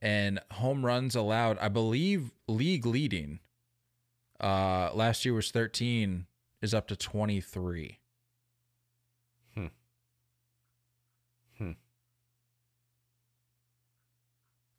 [0.03, 3.39] And home runs allowed, I believe, league leading.
[4.37, 6.25] Uh, last year was 13,
[6.61, 7.99] is up to 23.
[9.55, 9.67] Hmm.
[11.57, 11.71] Hmm.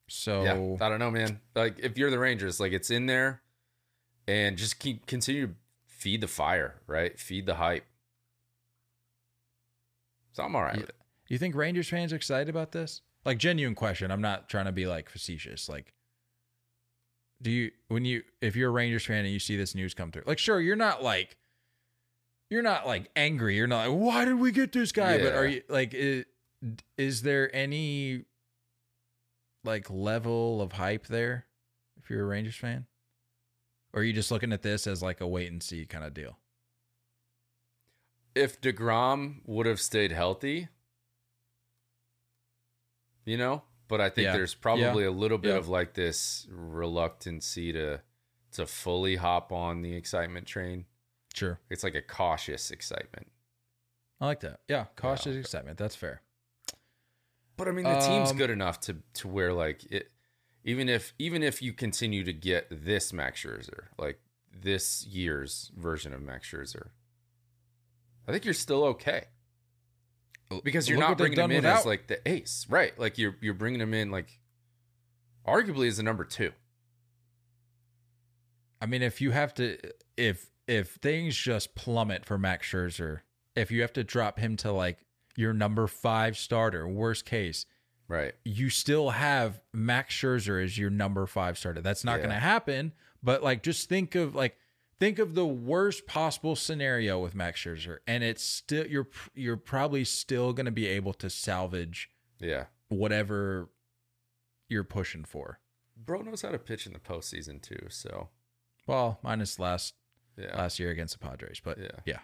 [0.09, 1.41] So Yeah, I don't know, man.
[1.55, 3.41] Like if you're the Rangers, like it's in there,
[4.29, 5.55] and just keep continue to
[5.87, 7.19] feed the fire, right?
[7.19, 7.87] Feed the hype.
[10.33, 10.81] So I'm all right Yeah.
[10.83, 10.97] with it.
[11.29, 13.01] You think Rangers fans are excited about this?
[13.25, 14.11] Like genuine question.
[14.11, 15.69] I'm not trying to be like facetious.
[15.69, 15.95] Like,
[17.41, 20.11] do you when you if you're a Rangers fan and you see this news come
[20.11, 21.37] through, like, sure, you're not like
[22.51, 23.57] you're not like angry.
[23.57, 25.19] You're not like, why did we get this guy?
[25.19, 26.25] But are you like, is,
[26.97, 28.25] is there any
[29.65, 31.47] like level of hype there
[32.01, 32.87] if you're a Rangers fan,
[33.93, 36.15] or are you just looking at this as like a wait and see kind of
[36.15, 36.39] deal?
[38.35, 40.69] If Degrom would have stayed healthy,
[43.25, 44.33] you know, but I think Yeah.
[44.33, 45.59] there's probably a little bit Yeah.
[45.59, 48.03] of like this reluctancy to
[48.53, 50.87] to fully hop on the excitement train.
[51.35, 53.33] Sure, It's like a cautious excitement.
[54.21, 54.61] I like that.
[54.69, 55.77] Yeah, cautious excitement.
[55.77, 56.23] That's fair.
[57.57, 60.13] But I mean, the team's Um, good enough to to where like it,
[60.63, 64.21] even if even if you continue to get this Max Scherzer, like
[64.53, 66.91] this year's version of Max Scherzer,
[68.29, 69.27] I think you're still okay
[70.63, 72.99] because you're Look not bringing him in as like the ace, right?
[72.99, 74.29] Like you're you're bringing him in like
[75.47, 76.53] arguably as the number two.
[78.81, 79.79] I mean, if you have to,
[80.17, 83.21] if if things just plummet for Max Scherzer,
[83.57, 84.99] if you have to drop him to like
[85.37, 87.67] your number five starter, worst case,
[88.09, 88.35] Right.
[88.45, 91.81] you still have Max Scherzer as your number five starter.
[91.81, 92.27] That's not Yeah.
[92.27, 92.93] going to happen.
[93.23, 94.57] But like, just think of like,
[95.05, 100.03] think of the worst possible scenario with Max Scherzer, and it's still you're you're probably
[100.05, 102.67] still going to be able to salvage Yeah.
[102.89, 103.69] whatever
[104.69, 105.61] you're pushing for.
[105.97, 107.87] Bro knows how to pitch in the postseason too.
[107.91, 108.31] So
[108.87, 109.95] Well, minus last
[110.39, 110.57] yeah.
[110.57, 112.01] last year against the Padres, but Yeah.
[112.07, 112.21] yeah.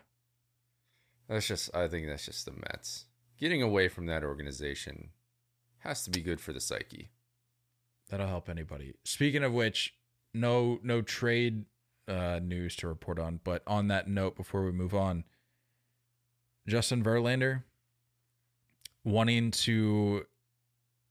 [1.28, 3.06] That's just I think that's just the Mets.
[3.38, 5.10] Getting away from that organization
[5.78, 7.10] has to be good for the psyche.
[8.08, 8.94] That'll help anybody.
[9.04, 9.94] Speaking of which,
[10.32, 11.66] no no trade
[12.10, 13.40] uh, news to report on.
[13.44, 15.24] But on that note, before we move on,
[16.66, 17.62] Justin Verlander
[19.04, 20.24] wanting to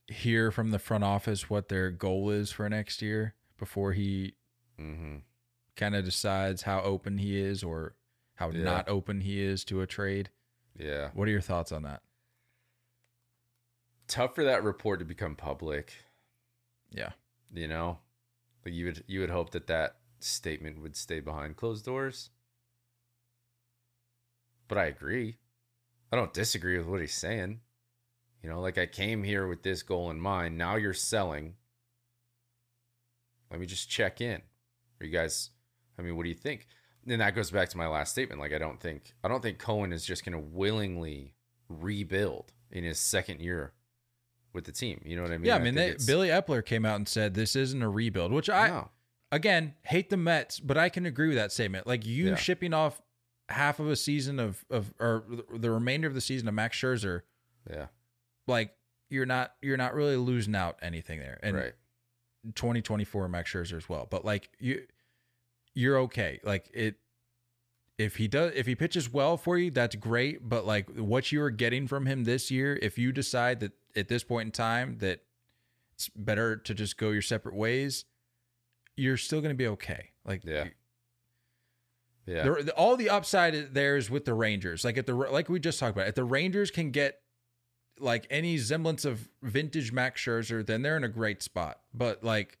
[0.06, 4.34] hear from the front office what their goal is for next year before he
[4.78, 5.16] Mm-hmm.
[5.76, 7.94] kind of decides how open he is or
[8.36, 8.62] how Yeah.
[8.64, 10.30] not open he is to a trade.
[10.78, 11.10] Yeah.
[11.12, 12.00] What are your thoughts on that?
[14.08, 15.92] Tough for that report to become public.
[16.90, 17.10] Yeah.
[17.52, 17.98] You know,
[18.64, 22.30] like you would you would hope that that statement would stay behind closed doors.
[24.68, 25.38] But I agree.
[26.12, 27.60] I don't disagree with what he's saying.
[28.42, 30.56] You know, like I came here with this goal in mind.
[30.56, 31.54] Now you're selling.
[33.50, 34.42] Let me just check in.
[35.00, 35.50] Are you guys
[36.00, 36.66] I mean, what do you think?
[37.06, 38.40] And that goes back to my last statement.
[38.40, 41.34] Like I don't think I don't think Cohen is just gonna willingly
[41.68, 43.72] rebuild in his second year
[44.52, 45.00] with the team.
[45.04, 45.46] You know what I mean?
[45.46, 48.32] yeah, I mean, think they, Billy Eppler came out and said this isn't a rebuild,
[48.32, 48.90] which I No.
[49.32, 51.86] Again hate the Mets, but I can agree with that statement.
[51.86, 52.34] Like you Yeah.
[52.36, 53.00] shipping off
[53.48, 57.22] half of a season of of or the remainder of the season of Max Scherzer,
[57.68, 57.86] Yeah.
[58.46, 58.74] like
[59.08, 61.38] you're not you're not really losing out anything there.
[61.42, 61.74] And right.
[62.54, 64.06] 2024 Max Scherzer as well.
[64.10, 64.86] But like you
[65.74, 66.40] you're okay.
[66.42, 66.96] Like it
[67.98, 70.48] if he does if he pitches well for you, that's great.
[70.48, 74.08] But like what you are getting from him this year, if you decide that at
[74.08, 75.22] this point in time that
[75.94, 78.04] it's better to just go your separate ways,
[79.00, 80.10] you're still gonna be okay.
[80.24, 80.68] Like Yeah.
[82.26, 82.42] Yeah.
[82.44, 84.84] there, all the upside there is with the Rangers.
[84.84, 87.20] Like at the like we just talked about, if the Rangers can get
[87.98, 91.80] like any semblance of vintage Max Scherzer, then they're in a great spot.
[91.92, 92.58] But like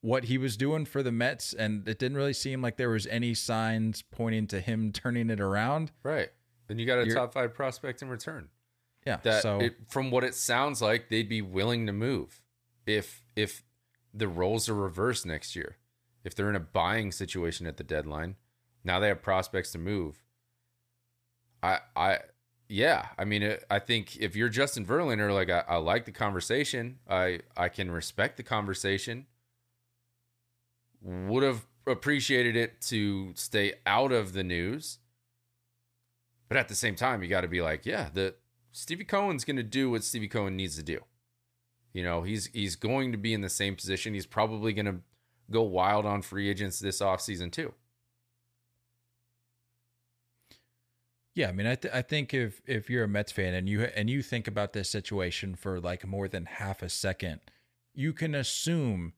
[0.00, 3.06] what he was doing for the Mets, and it didn't really seem like there was
[3.06, 5.92] any signs pointing to him turning it around.
[6.02, 6.30] right.
[6.68, 8.48] Then you got a You're- top five prospect in return.
[9.06, 9.18] Yeah.
[9.24, 12.40] That so it, from what it sounds like, they'd be willing to move
[12.86, 13.62] if if
[14.12, 15.76] the roles are reversed next year.
[16.24, 18.36] If they're in a buying situation at the deadline,
[18.84, 20.22] now they have prospects to move.
[21.62, 22.18] I I
[22.68, 26.98] yeah, I mean, I think if you're Justin Verlander, like I, I like the conversation,
[27.08, 29.26] I I can respect the conversation.
[31.02, 34.98] Would have appreciated it to stay out of the news,
[36.48, 38.36] but at the same time, you got to be like, yeah, the
[38.70, 41.00] Stevie Cohen's going to do what Stevie Cohen needs to do.
[41.92, 44.14] You know, he's he's going to be in the same position.
[44.14, 44.96] He's probably going to
[45.50, 47.74] go wild on free agents this offseason too.
[51.34, 53.84] Yeah, I mean, I th- I think if if you're a Mets fan and you
[53.84, 57.40] and you think about this situation for like more than half a second,
[57.94, 59.14] you can assume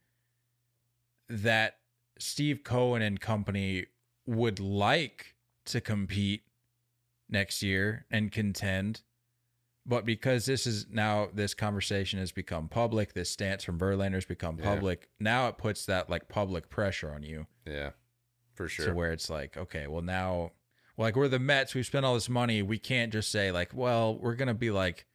[1.29, 1.79] that
[2.19, 3.87] Steve Cohen and company
[4.27, 5.35] would like
[5.67, 6.43] to compete
[7.29, 9.03] next year and contend,
[9.87, 14.25] but because this is now this conversation has become public, this stance from Verlander has
[14.25, 14.65] become Yeah.
[14.65, 15.09] public.
[15.21, 17.91] Now it puts that like public pressure on you Yeah,
[18.55, 18.87] for sure.
[18.87, 20.53] to where it's like, okay, well now,
[20.97, 24.17] like we're the Mets, we've spent all this money, we can't just say like, well,
[24.17, 25.07] we're gonna be like,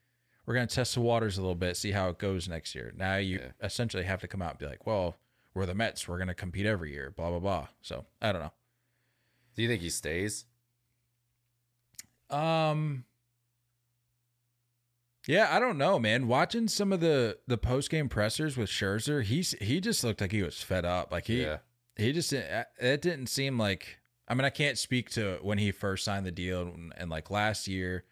[0.45, 2.91] we're gonna test the waters a little bit, see how it goes next year.
[2.95, 3.51] Now you Yeah.
[3.61, 5.17] essentially have to come out and be like, well,
[5.53, 7.67] we're the Mets, we're gonna compete every year, blah blah blah.
[7.81, 8.53] So I don't know.
[9.55, 10.45] do you think he stays?
[12.29, 13.03] Um.
[15.29, 16.27] Yeah, I don't know, man.
[16.27, 20.31] Watching some of the the post game pressers with Scherzer, he's he just looked like
[20.31, 21.11] he was fed up.
[21.11, 21.57] Like he yeah,
[21.99, 26.05] he just it didn't seem like i mean i can't speak to when he first
[26.05, 28.05] signed the deal and, and like last year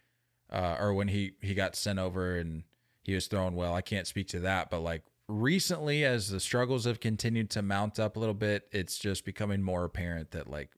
[0.52, 2.64] uh or when he he got sent over and
[3.04, 6.86] he was throwing well i can't speak to that but like recently as the struggles
[6.86, 10.70] have continued to mount up a little bit it's just becoming more apparent that like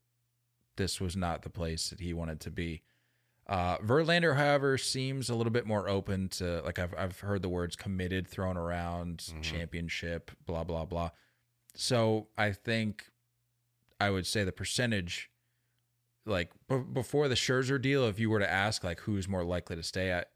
[0.77, 2.81] this was not the place that he wanted to be
[3.49, 7.49] uh verlander however seems a little bit more open to like i've, I've heard the
[7.49, 9.41] words committed thrown around Mhm.
[9.43, 11.09] championship blah blah blah
[11.75, 13.05] so I think
[14.01, 15.29] I would say the percentage,
[16.25, 19.75] like b- before the Scherzer deal, if you were to ask like who's more likely
[19.75, 20.31] to stay at,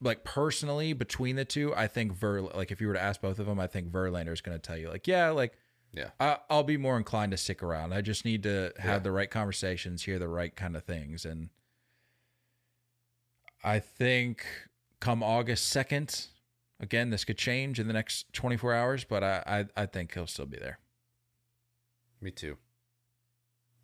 [0.00, 3.38] like personally between the two, I think Ver like if you were to ask both
[3.38, 5.56] of them, I think Verlander is going to tell you like yeah, like
[5.92, 6.10] Yeah.
[6.20, 7.92] I, I'll be more inclined to stick around.
[7.94, 8.98] I just need to have Yeah.
[8.98, 11.50] the right conversations, hear the right kind of things, and
[13.64, 14.44] I think
[15.00, 16.26] come August second,
[16.80, 19.42] again, this could change in the next twenty four hours, but I,
[19.76, 20.78] I I think he'll still be there.
[22.20, 22.56] Me too.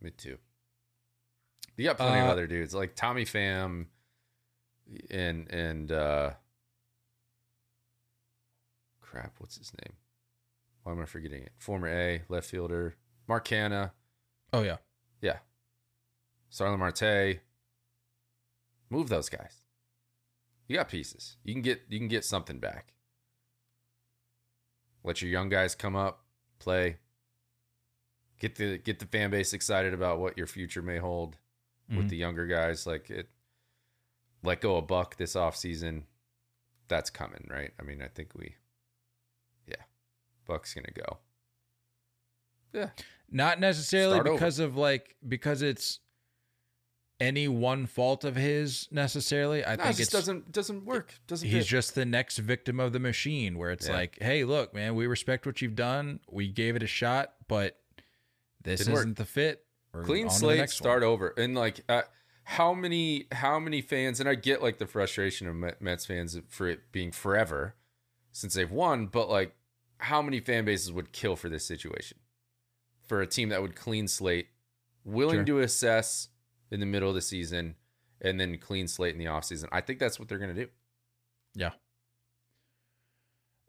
[0.03, 0.37] Me too.
[1.77, 3.87] You got plenty of Uh, other dudes like Tommy Pham
[5.11, 6.31] and and uh
[9.01, 9.97] crap, what's his name?
[10.83, 11.53] Why am I forgetting it?
[11.59, 12.97] Former A, left fielder,
[13.29, 13.93] Mark Canha.
[14.53, 14.77] Oh yeah,
[15.23, 15.39] Yeah.
[16.49, 17.41] Starlin Marte.
[18.91, 19.60] Move those guys.
[20.71, 21.37] You got pieces.
[21.43, 22.93] You can get you can get something back.
[25.03, 26.25] Let your young guys come up,
[26.61, 26.99] play.
[28.39, 31.39] Get the get the fan base excited about what your future may hold
[31.89, 32.09] with Mhm.
[32.11, 32.87] the younger guys.
[32.87, 33.31] Like it
[34.45, 36.05] let go a buck this offseason.
[36.87, 37.73] That's coming, right?
[37.81, 38.55] I mean, I think we
[39.67, 39.83] yeah.
[40.47, 41.19] Buck's gonna go.
[42.73, 42.91] Yeah.
[43.29, 44.37] not necessarily Start over.
[44.37, 45.99] because of like because it's
[47.21, 49.65] any one fault of his necessarily.
[49.65, 51.15] I No, it think just doesn't doesn't work.
[51.27, 53.95] Doesn't he's just the next victim of the machine where it's Yeah.
[53.95, 57.79] like hey look man we respect what you've done we gave it a shot but
[58.63, 61.11] this Didn't isn't the fit clean on to the slate start one.
[61.11, 62.03] over and like uh,
[62.45, 66.39] how many how many fans and i get like the frustration of Met- mets fans
[66.49, 67.75] for it being forever
[68.33, 69.55] since they've won but like
[69.99, 72.19] how many fan bases would kill for this situation
[73.07, 74.49] for a team that would clean slate
[75.05, 75.45] willing Sure.
[75.45, 76.29] to assess
[76.71, 77.77] in the middle of the season
[78.21, 79.69] and then clean slate in the offseason.
[79.73, 80.71] I think that's what they're going to do.
[81.55, 81.71] Yeah.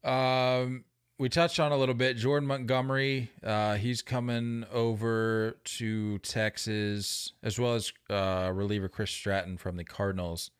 [0.03, 0.85] Um
[1.19, 2.17] we touched on a little bit.
[2.17, 9.57] Jordan montgomery uh he's coming over to texas as well as uh reliever chris stratton
[9.57, 10.51] from the cardinals.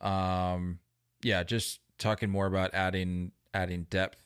[0.00, 0.80] Um
[1.22, 4.18] yeah just talking more about adding adding depth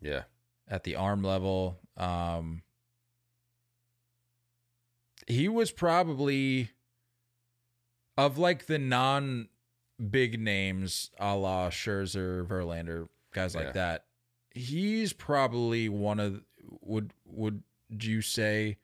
[0.00, 0.22] yeah.
[0.68, 1.78] at the arm level.
[1.96, 2.62] Um,
[5.30, 6.70] he was probably
[8.16, 9.48] of like the non
[10.10, 13.72] big names, a la Scherzer, Verlander, guys like Yeah.
[13.72, 14.04] that.
[14.52, 16.42] He's probably one of
[16.82, 17.62] would would
[17.98, 18.78] you say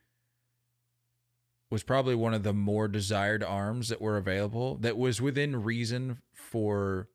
[1.70, 6.22] was probably one of the more desired arms that were available that was within reason
[6.32, 7.08] for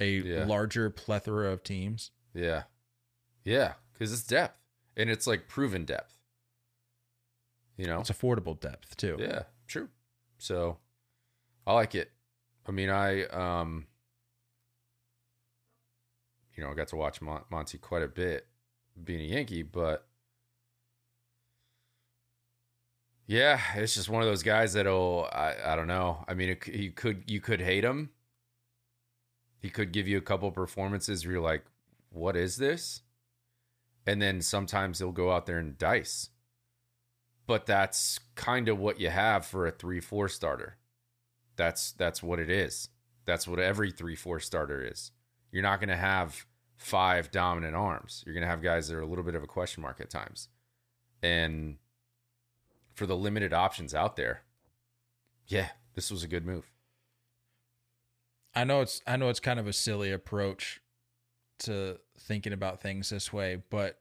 [0.00, 0.44] a Yeah.
[0.44, 2.10] larger plethora of teams.
[2.34, 2.64] yeah
[3.44, 4.60] yeah because it's depth
[4.96, 6.17] and it's like proven depth
[7.78, 9.16] you know It's affordable depth too.
[9.18, 9.88] Yeah, true.
[10.36, 10.76] So
[11.66, 12.10] I like it.
[12.66, 13.86] I mean, I um
[16.54, 18.46] you know, I got to watch Mon- Monty quite a bit
[19.02, 20.06] being a Yankee, but
[23.26, 26.24] yeah, it's just one of those guys that'll I I don't know.
[26.26, 28.10] I mean, it, you could you could hate him.
[29.60, 31.64] He could give you a couple performances where you're like,
[32.10, 33.02] "What is this?"
[34.06, 36.30] And then sometimes he'll go out there and dice
[37.48, 40.76] but that's kind of what you have for a 3-4 starter.
[41.56, 42.90] That's that's what it is.
[43.24, 45.10] That's what every 3-4 starter is.
[45.50, 46.44] You're not going to have
[46.76, 48.22] five dominant arms.
[48.24, 50.10] You're going to have guys that are a little bit of a question mark at
[50.10, 50.48] times.
[51.22, 51.78] And
[52.92, 54.42] for the limited options out there,
[55.46, 56.70] yeah, this was a good move.
[58.54, 60.82] I know it's I know it's kind of a silly approach
[61.60, 63.98] to thinking about things this way, but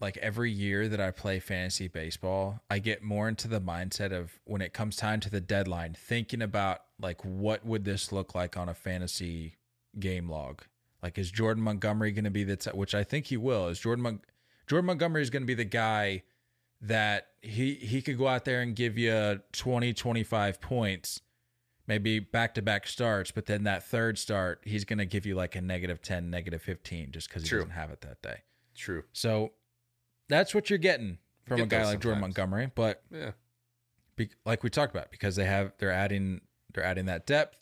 [0.00, 4.38] like every year that I play fantasy baseball, I get more into the mindset of
[4.44, 8.56] when it comes time to the deadline, thinking about like what would this look like
[8.56, 9.56] on a fantasy
[9.98, 10.62] game log?
[11.02, 13.68] Like is Jordan Montgomery going to be the t- which I think he will.
[13.68, 14.20] Is Jordan Mon-
[14.66, 16.22] Jordan Montgomery is going to be the guy
[16.80, 21.20] that he he could go out there and give you 20 25 points
[21.88, 25.34] maybe back to back starts, but then that third start, he's going to give you
[25.34, 27.60] like a negative 10, negative 15 just because he True.
[27.60, 28.42] doesn't have it that day.
[28.76, 29.02] True.
[29.12, 29.52] So
[30.28, 32.20] that's what you're getting from Get a guy like Jordan.
[32.20, 32.70] Montgomery.
[32.74, 33.32] But Yeah.
[34.16, 36.40] be, like we talked about, because they have, they're adding,
[36.72, 37.58] they're adding that depth.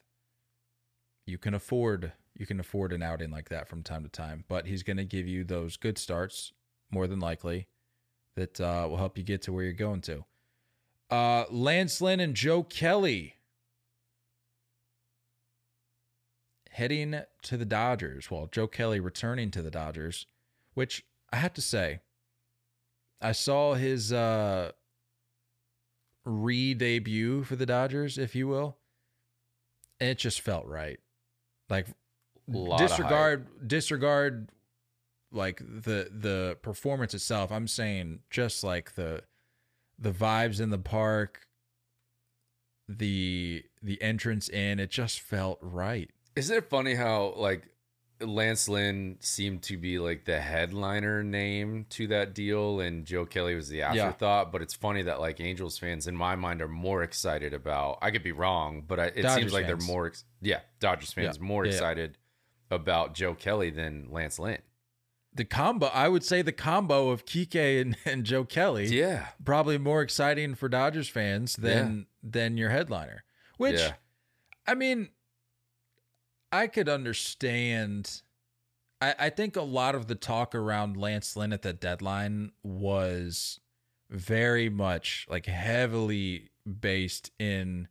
[1.27, 4.67] You can afford, you can afford an outing like that from time to time, but
[4.67, 6.53] he's going to give you those good starts
[6.91, 7.67] more than likely
[8.35, 10.25] that uh, will help you get to where you're going to.
[11.11, 13.35] Uh, Lance Lynn and Joe Kelly
[16.71, 18.31] heading to the Dodgers.
[18.31, 20.27] Well, Joe Kelly returning to the Dodgers,
[20.75, 22.01] which I have to say,
[23.21, 24.73] I saw his uh,
[26.25, 28.77] re debut for the Dodgers, if you will.
[30.01, 30.99] And it just felt right.
[31.71, 31.89] Like
[32.79, 34.51] disregard disregard
[35.33, 37.51] like the the performance itself.
[37.51, 39.23] I'm saying just like the
[39.99, 41.47] the vibes in the park,
[42.89, 46.11] the the entrance in, it just felt right.
[46.37, 47.69] Isn't it funny how like
[48.21, 53.55] Lance Lynn seemed to be like the headliner name to that deal, and Joe Kelly
[53.55, 54.53] was the afterthought.
[54.53, 57.99] But it's funny that like Angels fans, in my mind, are more excited about.
[58.01, 59.85] I could be wrong, but I, it Dodgers seems like fans.
[59.87, 60.07] they're more.
[60.07, 61.47] Ex- yeah, Dodgers fans Yeah.
[61.47, 61.77] more Yeah, yeah.
[61.77, 62.19] excited
[62.71, 64.59] about Joe Kelly than Lance Lynn.
[65.35, 69.77] The combo, I would say the combo of Kike and, and Joe Kelly, Yeah, probably
[69.77, 73.25] more exciting for Dodgers fans than than your headliner.
[73.59, 73.93] Which, yeah,
[74.67, 75.11] I mean,
[76.57, 78.23] I could understand.
[79.01, 83.61] I, I think a lot of the talk around Lance Lynn at the deadline was
[84.11, 86.51] very much like heavily
[86.81, 87.89] based in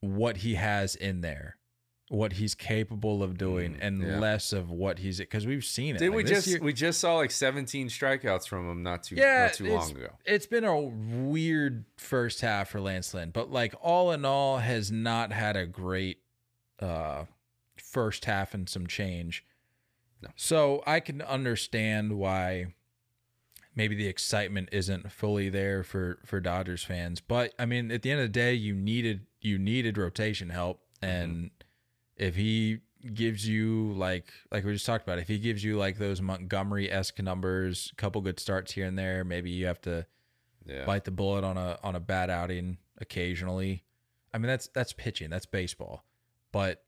[0.00, 1.56] what he has in there,
[2.08, 4.18] what he's capable of doing, Mm, and yeah.
[4.18, 6.00] less of what he's because we've seen it.
[6.00, 9.14] Did Like, we just year- we just saw like 17 strikeouts from him not too
[9.14, 10.10] yeah, not too long ago.
[10.26, 14.92] It's been a weird first half for Lance Lynn, but like all in all, has
[14.92, 16.18] not had a great
[16.80, 17.24] uh
[17.76, 19.44] first half and some change.
[20.22, 20.28] No.
[20.36, 22.66] So I can understand why
[23.74, 28.10] maybe the excitement isn't fully there for for Dodgers fans, but I mean, at the
[28.10, 31.50] end of the day, you needed you needed rotation help, and
[32.16, 32.80] if he
[33.12, 36.90] gives you like like we just talked about, if he gives you like those Montgomery
[36.90, 40.06] esque numbers, a couple good starts here and there, maybe you have to
[40.64, 43.84] Yeah, bite the bullet on a on a bad outing occasionally.
[44.32, 46.04] I mean that's that's pitching, that's baseball.
[46.54, 46.84] But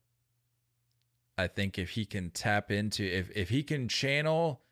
[1.36, 4.62] I think if he can tap into if if he can channel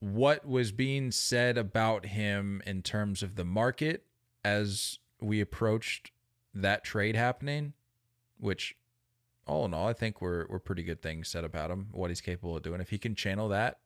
[0.00, 4.06] what was being said about him in terms of the market
[4.42, 6.10] as we approached
[6.54, 7.74] that trade happening,
[8.40, 8.78] which
[9.46, 12.22] all in all I think we're we're pretty good things said about him, what he's
[12.22, 12.80] capable of doing.
[12.80, 13.80] If he can channel that,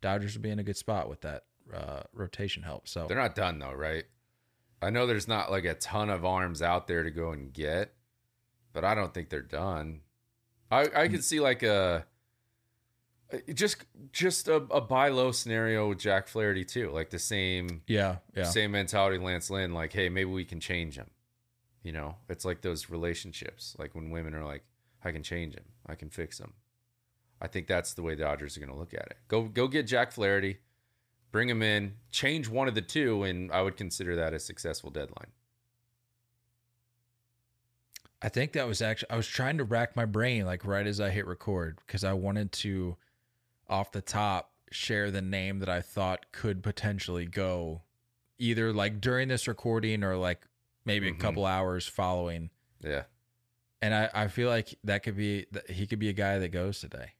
[0.00, 2.88] Dodgers would be in a good spot with that uh, rotation help.
[2.88, 4.06] So they're not done though, right?
[4.82, 7.94] I know there's not like a ton of arms out there to go and get,
[8.72, 10.00] but I don't think they're done.
[10.70, 12.06] I I could see like a
[13.54, 18.16] just just a, a buy low scenario with Jack Flaherty too, like the same yeah,
[18.34, 18.44] yeah.
[18.44, 21.10] same mentality Lance Lynn, like, hey, maybe we can change him.
[21.82, 24.64] You know, it's like those relationships, like when women are like,
[25.02, 26.52] I can change him, I can fix him.
[27.40, 29.16] I think that's the way the Dodgers are going to look at it.
[29.28, 30.58] Go go get Jack Flaherty,
[31.32, 34.90] bring him in, change one of the two, and I would consider that a successful
[34.90, 35.30] deadline.
[38.22, 41.00] I think that was actually I was trying to rack my brain like right as
[41.00, 42.96] I hit record because I wanted to
[43.68, 47.82] off the top share the name that I thought could potentially go
[48.38, 50.46] either like during this recording or like
[50.84, 51.16] maybe Mhm.
[51.16, 52.50] a couple hours following.
[52.80, 53.04] Yeah,
[53.82, 56.48] And I, I feel like that could be that he could be a guy that
[56.48, 57.12] goes today.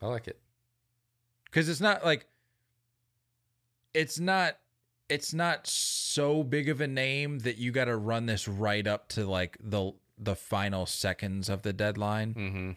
[0.00, 0.40] I like it.
[1.50, 2.26] Cuz it's not like
[3.94, 4.58] it's not
[5.08, 9.08] it's not so big of a name that you got to run this right up
[9.10, 12.34] to like the the final seconds of the deadline.
[12.34, 12.70] Mm-hmm.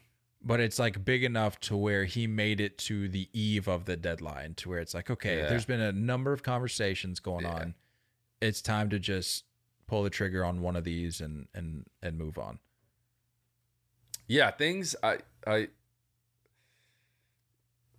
[0.43, 3.95] but it's like big enough to where he made it to the eve of the
[3.97, 5.49] deadline to where it's like okay Yeah.
[5.49, 7.53] there's been a number of conversations going Yeah.
[7.53, 7.75] on
[8.41, 9.43] it's time to just
[9.88, 12.59] pull the trigger on one of these and and and move on
[14.27, 15.67] Yeah, things I I.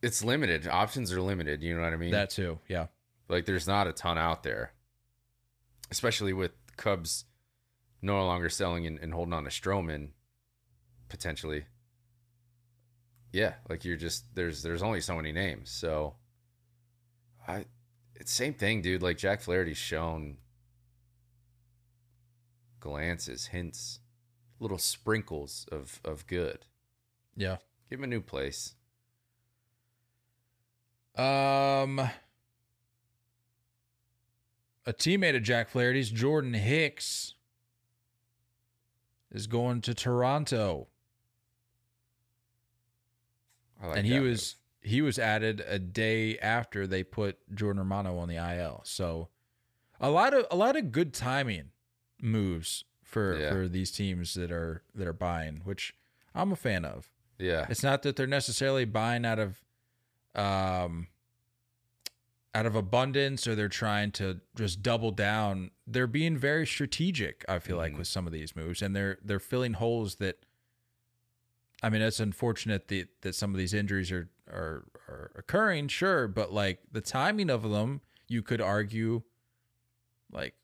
[0.01, 0.67] It's limited.
[0.67, 1.63] Options are limited.
[1.63, 2.11] You know what I mean?
[2.13, 2.87] that too yeah
[3.33, 4.75] Like there's not a ton out there,
[5.91, 7.25] especially with Cubs
[8.03, 10.11] no longer selling and, and holding on to Stroman
[11.09, 11.65] potentially.
[13.33, 15.71] Yeah, like you're just there's there's only so many names.
[15.71, 16.17] So
[17.49, 17.65] I
[18.15, 19.03] it's same thing, dude.
[19.03, 20.37] Like Jack Flaherty's shown
[22.81, 24.01] glances, hints,
[24.61, 26.67] little sprinkles of of good.
[27.35, 27.57] yeah
[27.89, 28.75] Give him a new place.
[31.17, 32.11] um
[34.87, 37.35] a teammate of Jack Flaherty's Jordan Hicks
[39.31, 40.89] is going to Toronto
[43.83, 48.19] I like and he was he was added a day after they put Jordan Romano
[48.19, 48.83] on the IL.
[48.85, 49.29] So
[50.01, 51.71] a lot of a lot of good timing
[52.21, 53.51] moves for Yeah.
[53.51, 55.95] for these teams that are that are buying, which
[56.35, 57.11] I'm a fan of.
[57.39, 57.67] yeah.
[57.69, 59.61] It's not that they're necessarily buying out of
[60.35, 61.09] um
[62.55, 65.71] out of abundance or they're trying to just double down.
[65.87, 67.99] They're being very strategic, I feel like, Mhm.
[67.99, 68.83] with some of these moves.
[68.83, 70.45] And they're they're filling holes that
[71.85, 76.29] I mean, it's unfortunate that, that some of these injuries are, are are occurring, sure,
[76.29, 79.23] but like the timing of them, you could argue
[80.31, 80.55] like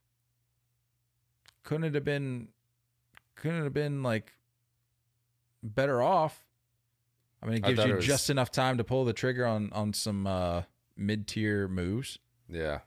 [1.64, 2.48] couldn't it have been
[3.34, 4.34] couldn't it have been like
[5.62, 6.44] better off?
[7.42, 9.72] I mean, it gives you it was- just enough time to pull the trigger on
[9.72, 10.62] on some uh,
[10.98, 12.18] mid tier moves.
[12.48, 12.80] Yeah.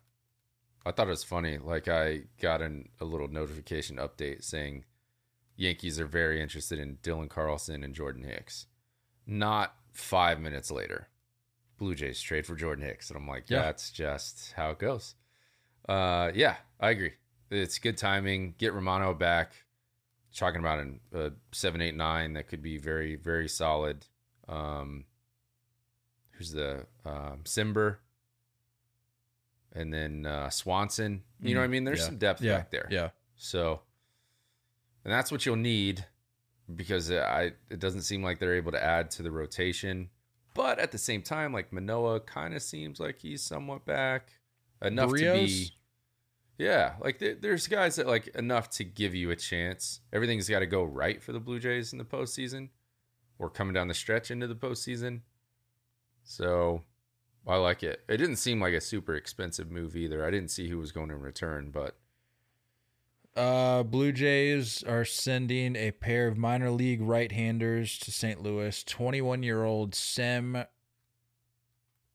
[0.86, 1.58] I thought it was funny.
[1.58, 4.86] Like I got an, a little notification update saying
[5.56, 8.66] Yankees are very interested in Dylan Carlson and Jordan Hicks.
[9.28, 11.08] Not five minutes later,
[11.78, 13.10] Blue Jays trade for Jordan Hicks.
[13.10, 13.62] And I'm like, Yeah.
[13.62, 15.16] that's just how it goes.
[15.88, 17.14] Uh, yeah, I agree.
[17.52, 18.56] It's good timing.
[18.58, 19.52] Get Romano back.
[20.36, 24.06] Talking about an uh, seven, eight, nine that could be very, very solid.
[24.48, 25.04] Um,
[26.42, 27.98] who's the um, Cimber,
[29.74, 31.22] and then uh, Swanson.
[31.40, 31.84] You know what I mean?
[31.84, 32.06] There's Mm, Yeah.
[32.08, 32.58] some depth Yeah.
[32.58, 32.88] back there.
[32.90, 33.10] Yeah.
[33.36, 33.82] So,
[35.06, 36.06] and that's what you'll need
[36.76, 40.10] because I it doesn't seem like they're able to add to the rotation.
[40.56, 44.32] But at the same time, like Manoah kind of seems like he's somewhat back
[44.82, 45.72] enough to be.
[46.58, 50.02] Yeah, like there, there's guys that like enough to give you a chance.
[50.12, 52.70] Everything's got to go right for the Blue Jays in the postseason,
[53.40, 55.22] or coming down the stretch into the postseason.
[56.32, 56.84] So,
[57.46, 58.02] I like it.
[58.08, 60.26] It didn't seem like a super expensive move either.
[60.26, 61.98] I didn't see who was going to return, but
[63.36, 68.42] Uh, Blue Jays are sending a pair of minor league right-handers to St.
[68.42, 68.82] Louis.
[68.84, 70.66] Twenty-one-year-old Sem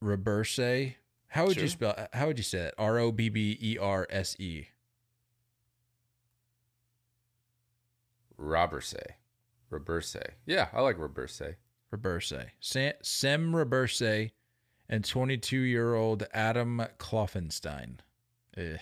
[0.02, 0.94] Robberse.
[1.28, 1.62] How would Sure.
[1.64, 2.08] you spell?
[2.14, 2.74] How would you say that?
[2.78, 4.68] R O B B E R S E.
[8.38, 8.94] Robberse.
[9.70, 10.30] Robberse.
[10.46, 11.56] Yeah, I like Robberse.
[11.96, 12.46] Robberse.
[12.60, 14.30] Sam, Sem Robberse
[14.88, 17.98] and 22-year-old Adam Kloffenstein.
[18.56, 18.76] Eh.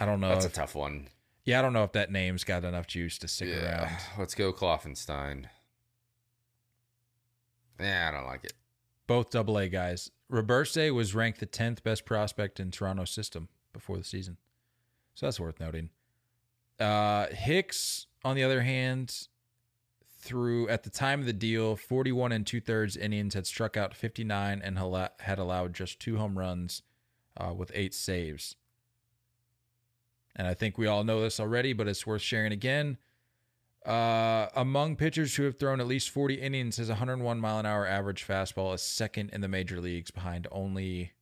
[0.00, 0.28] I don't know.
[0.28, 1.08] That's a tough one.
[1.44, 3.82] yeah, I don't know if that name's got enough juice to stick yeah.
[3.82, 3.90] around.
[4.18, 5.46] Let's go Kloffenstein.
[7.80, 8.52] Yeah, I don't like it.
[9.06, 10.10] both double A guys.
[10.32, 14.36] Robberse was ranked the 10th best prospect in Toronto's system before the season.
[15.14, 15.90] So that's worth noting.
[16.80, 19.28] Uh, Hicks, on the other hand,
[20.24, 23.94] through at the time of the deal, 41 and two thirds innings had struck out
[23.94, 24.78] 59 and
[25.20, 26.82] had allowed just two home runs
[27.36, 28.56] uh, with eight saves.
[30.34, 32.96] And I think we all know this already, but it's worth sharing again.
[33.84, 37.86] Uh, among pitchers who have thrown at least 40 innings, his 101 mile an hour
[37.86, 41.12] average fastball is second in the major leagues behind only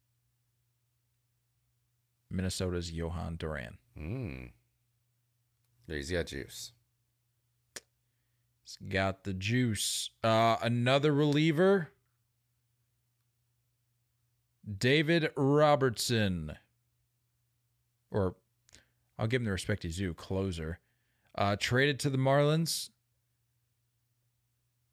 [2.31, 3.79] Minnesota's Jhoan Duran.
[3.99, 4.51] Mm.
[5.89, 6.73] He's got juice.
[8.65, 10.11] He's got the juice.
[10.23, 11.89] Uh, another reliever,
[14.79, 16.57] David Robertson,
[18.11, 18.37] or
[19.19, 20.79] I'll give him the respect he's due, closer.
[21.35, 22.91] Uh, traded to the Marlins.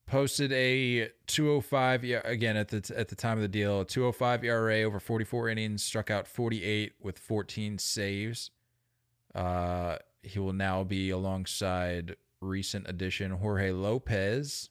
[0.07, 4.43] Posted a 205 yeah, again at the at the time of the deal, a 205
[4.43, 8.49] ERA over 44 innings, struck out 48 with 14 saves.
[9.35, 14.69] Uh, he will now be alongside recent addition Jorge Lopez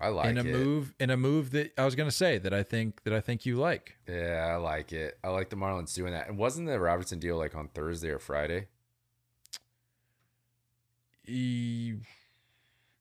[0.00, 0.46] I like in a it.
[0.46, 3.20] move in a move that I was going to say that I think that I
[3.20, 3.96] think you like.
[4.08, 5.18] Yeah, I like it.
[5.22, 6.28] I like the Marlins doing that.
[6.28, 8.66] And wasn't the Robertson deal like on Thursday or Friday?
[11.26, 11.94] E-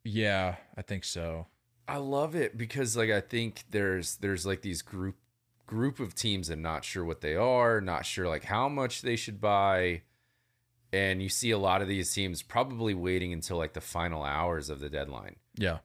[0.04, 1.48] yeah, I think so.
[1.88, 5.16] I love it because like I think there's there's like these group
[5.66, 9.16] group of teams and not sure what they are, not sure like how much they
[9.16, 10.04] should buy.
[10.94, 14.70] And you see a lot of these teams probably waiting until like the final hours
[14.70, 15.38] of the deadline.
[15.56, 15.80] Yeah.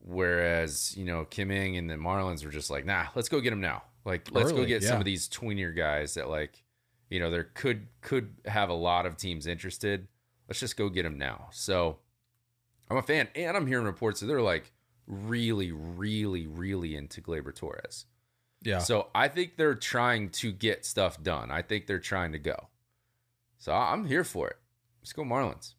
[0.00, 3.50] Whereas, you know, Kim Ng and the Marlins were just like, nah, let's go get
[3.50, 3.82] them now.
[4.06, 6.62] Like, let's go Early, get some of these tweener guys that like,
[7.10, 10.08] you know, there could could have a lot of teams interested.
[10.48, 11.48] Let's just go get them now.
[11.52, 11.98] So
[12.90, 14.72] I'm a fan, and I'm hearing reports that they're like
[15.06, 18.06] really, really, really into Gleyber Torres.
[18.62, 18.78] Yeah.
[18.78, 21.50] So I think they're trying to get stuff done.
[21.50, 22.68] I think they're trying to go.
[23.58, 24.56] So I'm here for it.
[25.00, 25.74] Let's go Marlins.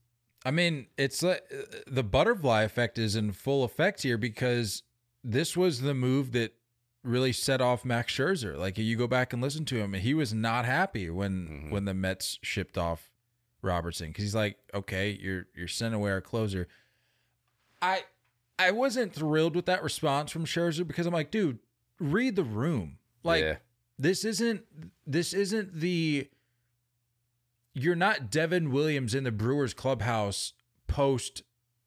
[0.46, 4.84] I mean, it's like uh, the butterfly effect is in full effect here because
[5.24, 6.54] this was the move that
[7.04, 8.58] really set off Max Scherzer.
[8.58, 11.72] Like you go back and listen to him, and he was not happy when Mhm.
[11.72, 13.10] when the Mets shipped off
[13.62, 16.68] Robertson because he's like, okay, you're you're sending away our closer.
[17.82, 18.04] I
[18.58, 21.60] I wasn't thrilled with that response from Scherzer because I'm like, dude,
[22.00, 22.98] read the room.
[23.24, 23.56] Like yeah,
[23.98, 24.64] this isn't
[25.06, 26.30] this isn't the
[27.74, 30.54] you're not Devin Williams in the Brewers clubhouse
[30.88, 31.44] post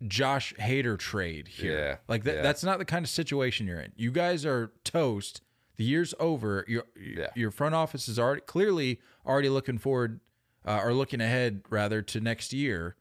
[0.07, 1.79] Josh Hader trade here.
[1.79, 2.43] Yeah, Like that yeah.
[2.43, 3.93] that's not the kind of situation you're in.
[3.97, 5.43] You guys are toast.
[5.77, 6.65] The year's over.
[6.69, 7.29] Your Yeah.
[7.35, 10.21] your front office is already clearly already looking forward
[10.65, 12.97] uh, or looking ahead rather to next year.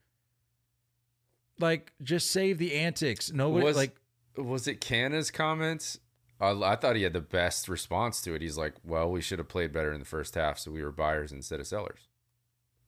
[1.58, 3.32] Like just save the antics.
[3.32, 3.96] Nobody Was- like
[4.36, 5.98] was it Canha's comments?
[6.40, 8.40] I, I thought he had the best response to it.
[8.42, 10.90] He's like, "Well, we should have played better in the first half, so we were
[10.90, 12.08] buyers instead of sellers."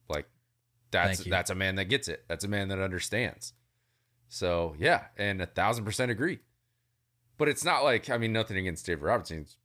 [0.09, 0.27] Like,
[0.91, 2.23] that's that's a man that gets it.
[2.27, 3.53] That's a man that understands.
[4.27, 6.39] So yeah, and a thousand percent agree.
[7.37, 9.39] But it's not like I mean nothing against Dave Robertson.
[9.39, 9.57] He's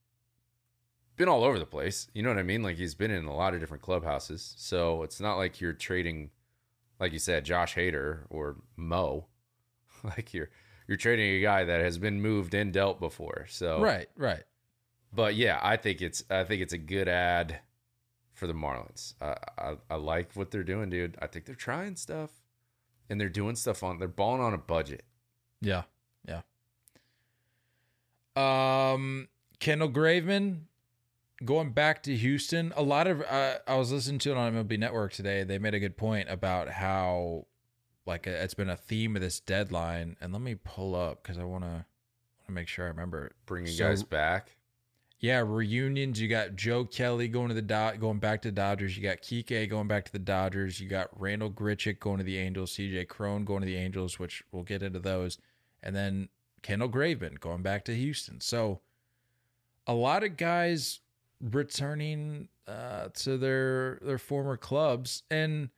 [1.16, 2.08] been all over the place.
[2.14, 2.62] You know what I mean?
[2.62, 4.54] Like he's been in a lot of different clubhouses.
[4.58, 6.30] So it's not like you're trading
[6.98, 9.26] like you said, Josh Hader or Mo.
[10.04, 10.50] like you're
[10.86, 13.46] you're trading a guy that has been moved and dealt before.
[13.48, 14.42] So Right, right.
[15.12, 17.60] But yeah, I think it's I think it's a good ad
[18.40, 19.12] for the Marlins.
[19.20, 21.14] I, I I like what they're doing, dude.
[21.20, 22.30] I think they're trying stuff,
[23.10, 23.98] and they're doing stuff on.
[23.98, 25.04] They're balling on a budget.
[25.60, 25.82] Yeah,
[26.26, 26.40] yeah.
[28.36, 29.28] Um,
[29.58, 30.60] Kendall Graveman
[31.44, 32.72] going back to Houston.
[32.76, 35.44] A lot of uh, I was listening to it on MLB Network today.
[35.44, 37.46] They made a good point about how
[38.06, 40.16] like uh, it's been a theme of this deadline.
[40.20, 41.84] And let me pull up because I want to want
[42.46, 43.32] to make sure I remember.
[43.44, 44.56] Bringing So- guys back.
[45.20, 46.18] Yeah, reunions.
[46.18, 48.96] You got Joe Kelly going to the Dod- going back to the Dodgers.
[48.96, 50.80] You got Kike going back to the Dodgers.
[50.80, 52.72] You got Randal Grichuk going to the Angels.
[52.72, 55.36] CJ Cron going to the Angels, which we'll get into those.
[55.82, 56.30] And then
[56.62, 58.40] Kendall Graveman going back to Houston.
[58.40, 58.80] So
[59.86, 61.00] a lot of guys
[61.40, 65.68] returning uh, to their their former clubs, and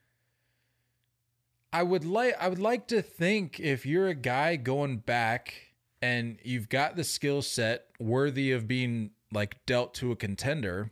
[1.73, 5.55] I would like I would like to think if you're a guy going back
[6.01, 10.91] and you've got the skill set worthy of being like dealt to a contender,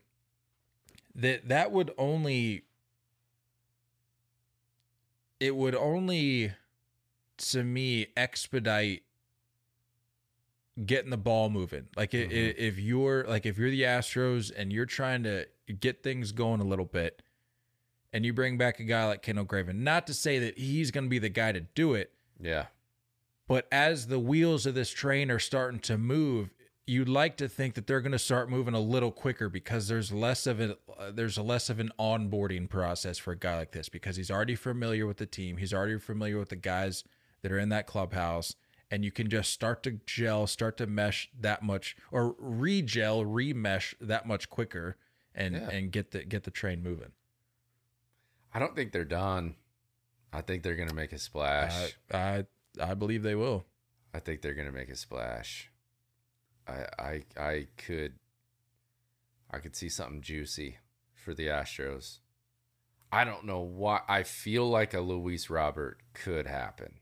[1.14, 2.64] that that would only
[5.38, 6.52] it would only
[7.38, 9.02] to me expedite
[10.84, 11.86] getting the ball moving.
[11.96, 12.62] Like i mm-hmm.
[12.62, 15.46] if you're like if you're the Astros and you're trying to
[15.78, 17.22] get things going a little bit,
[18.12, 21.04] and you bring back a guy like Kendall Graven, not to say that he's going
[21.04, 22.66] to be the guy to do it, Yeah.
[23.46, 26.50] but as the wheels of this train are starting to move,
[26.90, 30.10] you'd like to think that they're going to start moving a little quicker because there's
[30.12, 33.70] less of a uh, there's a less of an onboarding process for a guy like
[33.70, 37.04] this because he's already familiar with the team, he's already familiar with the guys
[37.42, 38.56] that are in that clubhouse,
[38.90, 43.94] and you can just start to gel, start to mesh that much, or re-gel, remesh
[44.00, 44.96] that much quicker,
[45.34, 45.70] and Yeah.
[45.70, 47.12] and get the get the train moving.
[48.52, 49.54] I don't think they're done.
[50.32, 51.96] I think they're gonna make a splash.
[52.10, 52.44] I I
[52.80, 53.64] I believe they will.
[54.12, 55.69] I think they're gonna make a splash.
[56.70, 58.14] I I I could
[59.50, 60.78] I could see something juicy
[61.14, 62.18] for the Astros.
[63.12, 66.94] I don't know why I feel like a Luis Robert could happen.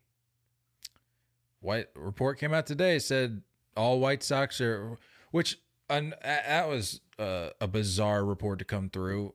[1.61, 3.43] White report came out today said
[3.77, 4.97] all White Sox are,
[5.31, 5.59] which
[5.91, 9.35] and that was uh, a bizarre report to come through.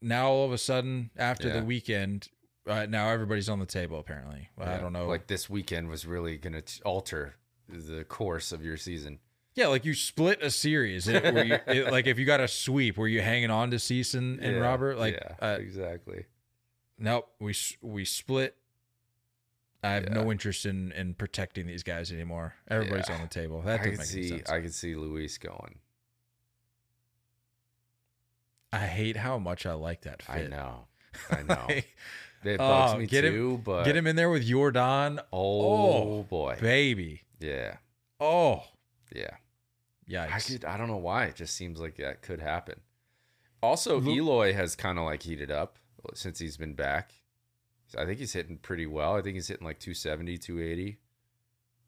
[0.00, 1.60] Now all of a sudden, after Yeah.
[1.60, 2.28] the weekend,
[2.66, 3.98] uh, now everybody's on the table.
[3.98, 5.06] Apparently, Well, I don't know.
[5.06, 7.36] Like this weekend was really gonna alter
[7.68, 9.20] the course of your season.
[9.58, 11.08] Yeah, like you split a series.
[11.08, 13.76] It, where you, it, like if you got a sweep, were you hanging on to
[13.76, 14.98] Ceason and Yeah, Robert?
[14.98, 16.24] Like, yeah, uh, exactly.
[16.98, 18.56] nope, we we split.
[19.82, 20.14] I have Yeah.
[20.14, 22.54] no interest in in protecting these guys anymore.
[22.68, 23.62] Everybody's on the table.
[23.62, 24.48] That I doesn't make see sense.
[24.50, 25.78] I could see Luis going.
[28.72, 30.34] I hate how much I like that fit.
[30.34, 30.86] I know.
[31.30, 31.66] I know.
[32.44, 35.18] Like, It bugs oh, me get him- too, but Get him in there with Jordan.
[35.32, 36.56] Oh, Oh, boy.
[36.60, 37.22] Baby.
[37.40, 37.78] Yeah.
[38.20, 38.62] Oh,
[39.12, 39.30] Yeah.
[40.08, 40.32] Yikes.
[40.32, 41.24] I could I don't know why.
[41.24, 42.80] It just seems like that could happen.
[43.62, 45.78] Also, Lu- Eloy has kind of like heated up
[46.14, 47.12] since he's been back.
[47.96, 49.16] I think he's hitting pretty well.
[49.16, 50.98] I think he's hitting like 270, 280.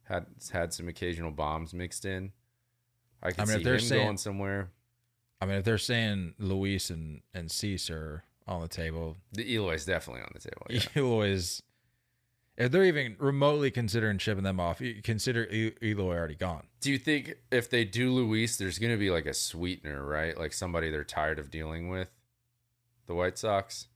[0.04, 2.32] Had had some occasional bombs mixed in.
[3.22, 4.70] I can I mean, if see they're him saying- going somewhere.
[5.42, 9.84] I mean, if they're saying Luis and, and Cease are on the table, The Eloy's
[9.86, 10.66] definitely on the table.
[10.68, 10.80] Yeah.
[11.02, 11.62] Eloy is.
[12.61, 15.48] If they're even remotely considering shipping them off, you consider
[15.82, 16.66] Eloy already gone.
[16.82, 20.36] Do you think if they do Luis, there's going to be like a sweetener, right?
[20.36, 22.11] Like somebody they're tired of dealing with?
[23.06, 23.86] The White Sox?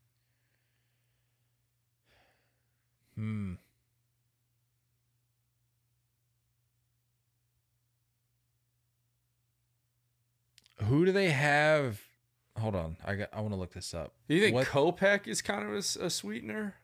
[3.17, 3.57] Hmm.
[10.85, 12.01] Who do they have?
[12.59, 13.29] Hold on, I got.
[13.31, 14.15] I want to look this up.
[14.27, 16.77] Do you think What- Kopech is kind of a sweetener?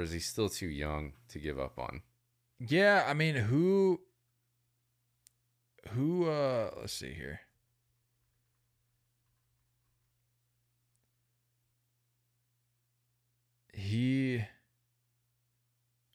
[0.00, 2.00] Or is he still too young to give up on?
[2.58, 4.00] Yeah, I mean, who
[5.90, 7.40] who uh let's see here.
[13.74, 14.42] He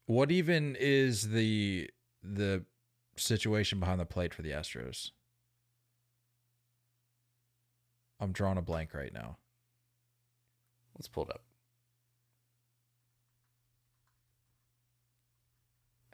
[0.08, 1.88] what even is the
[2.24, 2.66] the
[3.16, 5.12] situation behind the plate for the Astros?
[8.20, 9.38] I'm drawing a blank right now.
[10.96, 11.45] Let's pull it up.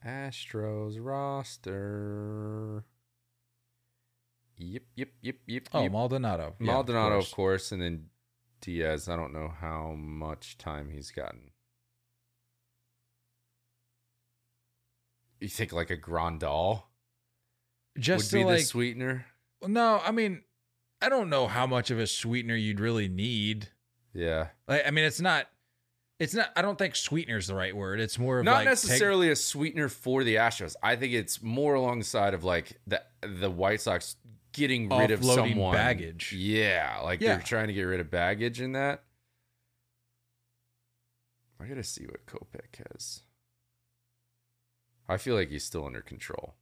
[0.05, 2.83] Astros roster.
[4.57, 5.67] Yep, yep, yep, yep.
[5.73, 5.91] Oh, yep.
[5.91, 6.43] Maldonado.
[6.43, 7.33] Yeah, of Maldonado, of course.
[7.33, 8.05] course, and then
[8.61, 9.09] Diaz.
[9.09, 11.51] I don't know how much time he's gotten.
[15.39, 16.83] You think like a Grandal
[17.97, 19.25] Just would be to the like sweetener?
[19.67, 20.43] No, I mean,
[21.01, 23.69] I don't know how much of a sweetener you'd really need.
[24.13, 24.49] Yeah.
[24.67, 25.47] Like, I mean, it's not.
[26.21, 26.51] It's not.
[26.55, 27.99] I don't think sweetener is the right word.
[27.99, 30.75] It's more of Not like take- necessarily a sweetener for the Astros.
[30.83, 34.17] I think it's more alongside of like the the White Sox
[34.53, 36.31] getting rid of someone baggage.
[36.33, 37.35] Yeah, like Yeah.
[37.37, 39.03] they're trying to get rid of baggage in that.
[41.59, 43.21] I gotta see what Kopech has.
[45.09, 46.55] I feel like he's still under control.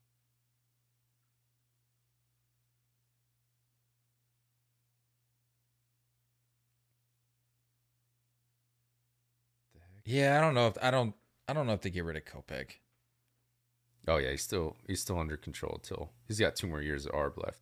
[10.10, 11.14] Yeah, I don't know if I don't.
[11.47, 12.72] I don't know if they get rid of Kopech.
[14.07, 17.12] Oh yeah, he's still he's still under control till he's got two more years of
[17.12, 17.62] ARB left.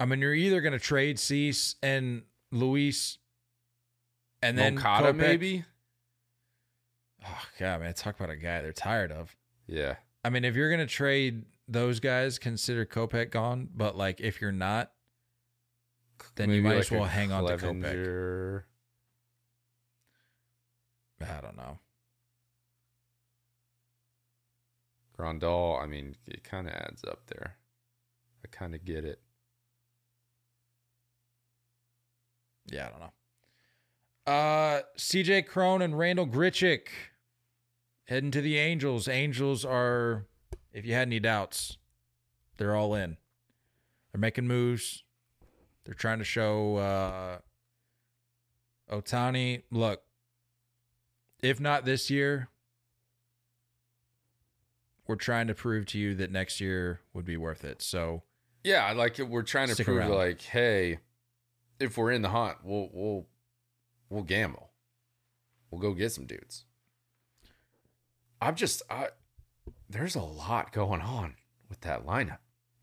[0.00, 2.22] I mean, you're either going to trade Cease and
[2.52, 3.18] Luis,
[4.42, 5.64] and then Moncada Kopech- maybe.
[7.26, 9.36] Oh god, man, talk about a guy they're tired of.
[9.66, 13.68] Yeah, I mean, if you're going to trade those guys, consider Kopech gone.
[13.74, 14.92] But like, if you're not,
[16.36, 18.62] then you might as like a well hang on to Kopech.
[21.20, 21.78] I don't know.
[25.18, 27.56] Grandal, I mean, it kind of adds up there.
[28.44, 29.20] I kind of get it.
[32.70, 34.32] Yeah, I don't know.
[34.32, 36.88] Uh, CJ Cron and Randal Grichuk
[38.04, 39.08] heading to the Angels.
[39.08, 40.26] Angels are,
[40.72, 41.78] if you had any doubts,
[42.56, 43.16] they're all in.
[44.12, 45.02] They're making moves.
[45.84, 47.38] They're trying to show uh,
[48.90, 50.02] Ohtani, look,
[51.42, 52.48] if not this year,
[55.06, 57.82] we're trying to prove to you that next year would be worth it.
[57.82, 58.22] So,
[58.64, 59.18] Yeah, like.
[59.18, 60.10] We're trying to prove around.
[60.10, 60.98] like, hey,
[61.80, 63.26] if we're in the hunt, we'll we'll
[64.10, 64.70] we'll gamble.
[65.70, 66.64] We'll go get some dudes.
[68.40, 69.08] I'm just I
[69.88, 71.34] there's a lot going on
[71.68, 72.38] with that lineup.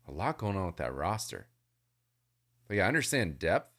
[0.08, 1.48] A lot going on with that roster.
[2.68, 3.72] Like I understand depth,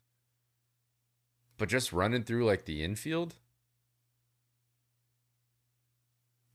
[1.57, 3.35] but just running through like the infield,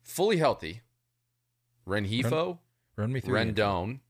[0.02, 0.82] fully healthy.
[1.86, 2.58] Rengifo,
[2.96, 3.32] run me through.
[3.44, 4.00] the- Rendon,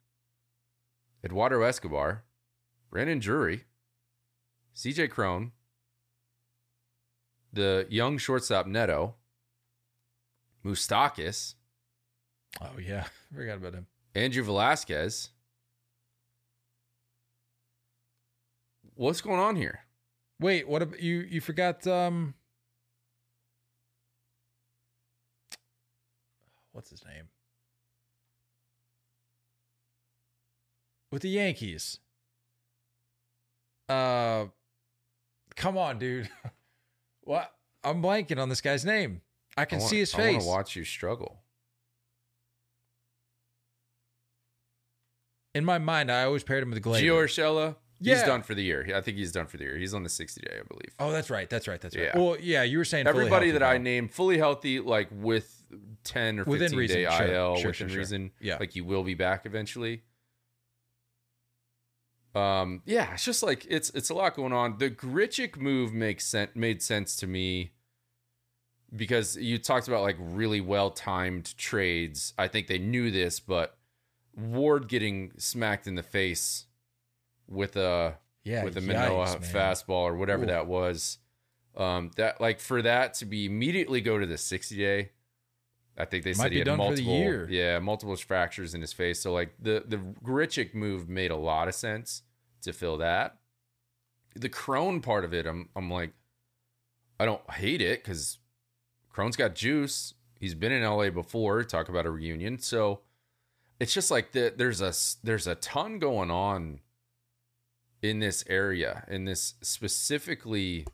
[1.25, 2.25] Eduardo Escobar,
[2.91, 3.65] Brandon Drury,
[4.77, 5.53] CJ Cron,
[7.53, 9.15] the young shortstop Neto,
[10.65, 11.55] Moustakas,
[12.61, 13.07] Oh, yeah.
[13.33, 13.87] I Forgot about him.
[14.15, 15.31] Andrew Velazquez.
[18.95, 19.81] What's going on here?
[20.39, 21.21] Wait, what about you?
[21.21, 22.35] You forgot um
[26.73, 27.25] what's his name?
[31.11, 31.99] With the Yankees.
[33.89, 34.47] Uh
[35.57, 36.29] come on, dude.
[37.23, 37.53] what?
[37.85, 39.21] I'm blanking on this guy's name.
[39.57, 40.29] I can I wanna- see his face.
[40.29, 41.39] I want to watch you struggle.
[45.55, 47.03] In my mind, I always paired him with Gleyber.
[47.03, 48.91] Gio Urshela, he's done for the year.
[48.95, 49.77] I think he's done for the year.
[49.77, 50.95] He's on the 60 day, I believe.
[50.99, 51.51] Oh, that's right.
[51.51, 51.79] That's right.
[51.79, 52.05] That's right.
[52.15, 52.19] Yeah.
[52.19, 55.62] Well, yeah, you were saying fully Everybody that I named fully healthy, like with
[56.05, 58.31] 10 or 15 Within reason, day sure, IL, sure, within sure, reason.
[58.41, 58.57] Yeah.
[58.59, 60.03] Like you will be back eventually.
[62.35, 64.79] Um, yeah, it's just like it's it's a lot going on.
[64.79, 67.73] The Grichuk move makes sense made sense to me
[68.95, 72.33] because you talked about like really well timed trades.
[72.39, 73.77] I think they knew this, but
[74.35, 76.67] Ward getting smacked in the face
[77.47, 79.41] with a Yeah, with a Manoah man.
[79.41, 80.47] fastball or whatever Ooh.
[80.47, 81.19] that was.
[81.77, 85.11] Um, that like for that to be immediately go to the 60 day.
[85.97, 88.81] I think they Might said he had done for the multiple, yeah, multiple fractures in
[88.81, 89.21] his face.
[89.21, 92.23] So like the the Grichuk move made a lot of sense
[92.63, 93.39] to fill that.
[94.35, 96.13] The Cron part of it, I'm I'm like,
[97.21, 98.39] I don't hate it because
[99.11, 100.15] Cron's got juice.
[100.41, 101.63] He's been in LA before.
[101.63, 103.01] Talk about a reunion, so
[103.79, 106.81] it's just like the, there's a there's a ton going on
[108.01, 110.87] in this area, in this specifically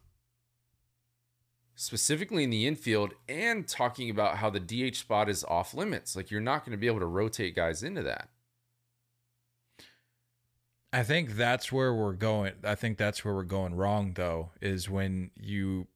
[1.80, 6.16] specifically in the infield, and talking about how the DH spot is off limits.
[6.16, 8.30] Like you're not going to be able to rotate guys into that.
[10.92, 12.54] I think that's where we're going.
[12.64, 15.86] I think that's where we're going wrong though is when you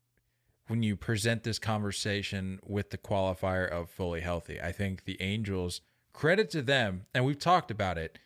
[0.68, 4.60] when you present this conversation with the qualifier of fully healthy.
[4.60, 5.80] I think the Angels
[6.12, 8.20] credit to them and we've talked about it.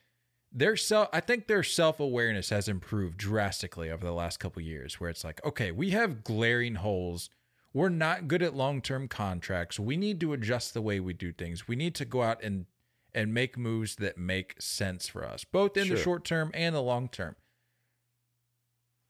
[0.52, 5.08] Their self I think their self-awareness has improved drastically over the last couple years where
[5.08, 7.30] it's like, okay, we have glaring holes.
[7.72, 9.78] We're not good at long-term contracts.
[9.78, 11.68] We need to adjust the way we do things.
[11.68, 12.66] We need to go out and
[13.14, 16.82] and make moves that make sense for us, both in the short term and the
[16.82, 17.34] long term.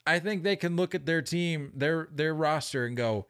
[0.07, 3.27] I think they can look at their team, their their roster and go,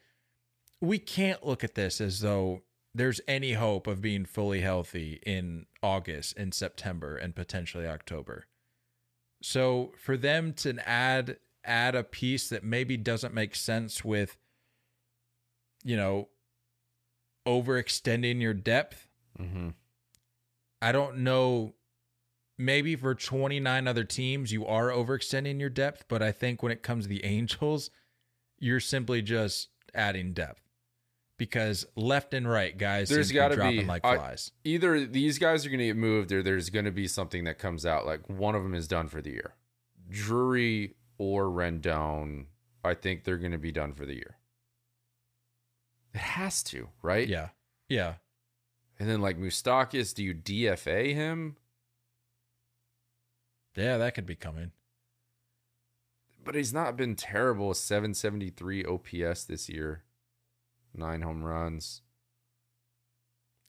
[0.81, 2.63] we can't look at this as though
[2.95, 8.47] there's any hope of being fully healthy in August and September and potentially October.
[9.43, 14.37] So for them to add add a piece that maybe doesn't make sense with,
[15.87, 16.29] you know,
[17.47, 19.09] overextending your depth.
[19.41, 19.69] Mm-hmm.
[20.83, 21.75] I don't know.
[22.59, 26.83] Maybe for 29 other teams, you are overextending your depth, but I think when it
[26.83, 27.91] comes to the Angels,
[28.59, 30.63] you're simply just adding depth
[31.39, 34.51] because left and right guys There's got to be like I- flies.
[34.65, 37.59] Either these guys are going to get moved, or there's going to be something that
[37.59, 39.55] comes out like one of them is done for the year.
[40.09, 42.47] Drury or Rendon,
[42.83, 44.36] I think they're going to be done for the year.
[46.17, 47.29] It has to, right?
[47.29, 47.51] yeah,
[47.91, 48.15] yeah.
[48.99, 51.57] And then like Moustakas, do you DFA him?
[53.77, 54.73] Yeah, that could be coming.
[56.43, 57.75] But he's not been terrible.
[57.75, 60.05] 773 OPS this year,
[60.95, 62.01] nine home runs.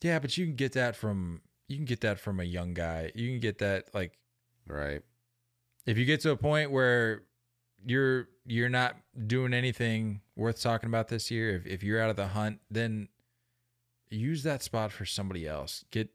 [0.01, 3.11] Yeah, but you can get that from you can get that from a young guy.
[3.13, 4.17] You can get that like
[4.65, 5.01] Right.
[5.85, 7.23] if you get to a point where
[7.87, 12.15] you're you're not doing anything worth talking about this year, if if you're out of
[12.17, 13.07] the hunt, then
[14.09, 15.85] use that spot for somebody else.
[15.91, 16.09] Get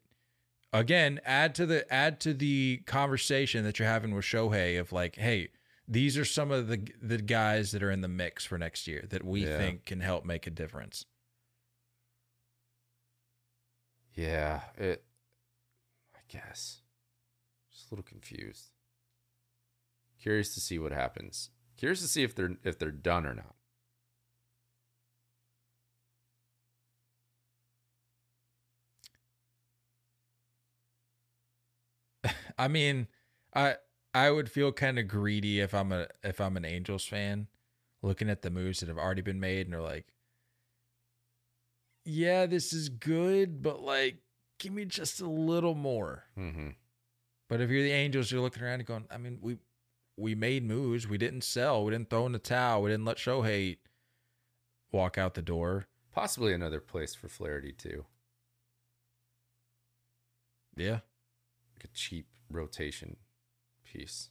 [0.71, 5.15] again, add to the add to the conversation that you're having with Shohei of like,
[5.15, 5.49] hey,
[5.87, 9.05] these are some of the the guys that are in the mix for next year
[9.09, 9.57] that we Yeah.
[9.57, 11.05] think can help make a difference.
[14.13, 14.61] Yeah.
[14.77, 15.03] It.
[16.15, 16.81] I guess.
[17.71, 18.69] Just a little confused.
[20.21, 21.49] Curious to see what happens.
[21.83, 23.33] Curious to see if they're if they're done or
[32.23, 32.35] not.
[32.57, 33.09] I mean,
[33.53, 33.75] I
[34.13, 37.49] I would feel kind of greedy if I'm a if I'm an Angels fan
[38.01, 40.05] looking at the moves that have already been made and are like,
[42.05, 44.19] yeah, this is good, but like,
[44.57, 46.23] give me just a little more.
[46.39, 46.69] Mm-hmm.
[47.49, 49.57] But if you're the Angels, you're looking around and going, I mean, we
[50.17, 53.17] we made moves, we didn't sell, we didn't throw in the towel, we didn't let
[53.17, 53.77] Shohei
[54.91, 55.87] walk out the door.
[56.11, 58.05] Possibly another place for Flaherty too.
[60.75, 60.99] Yeah,
[61.75, 63.17] Like a cheap rotation
[63.85, 64.29] piece.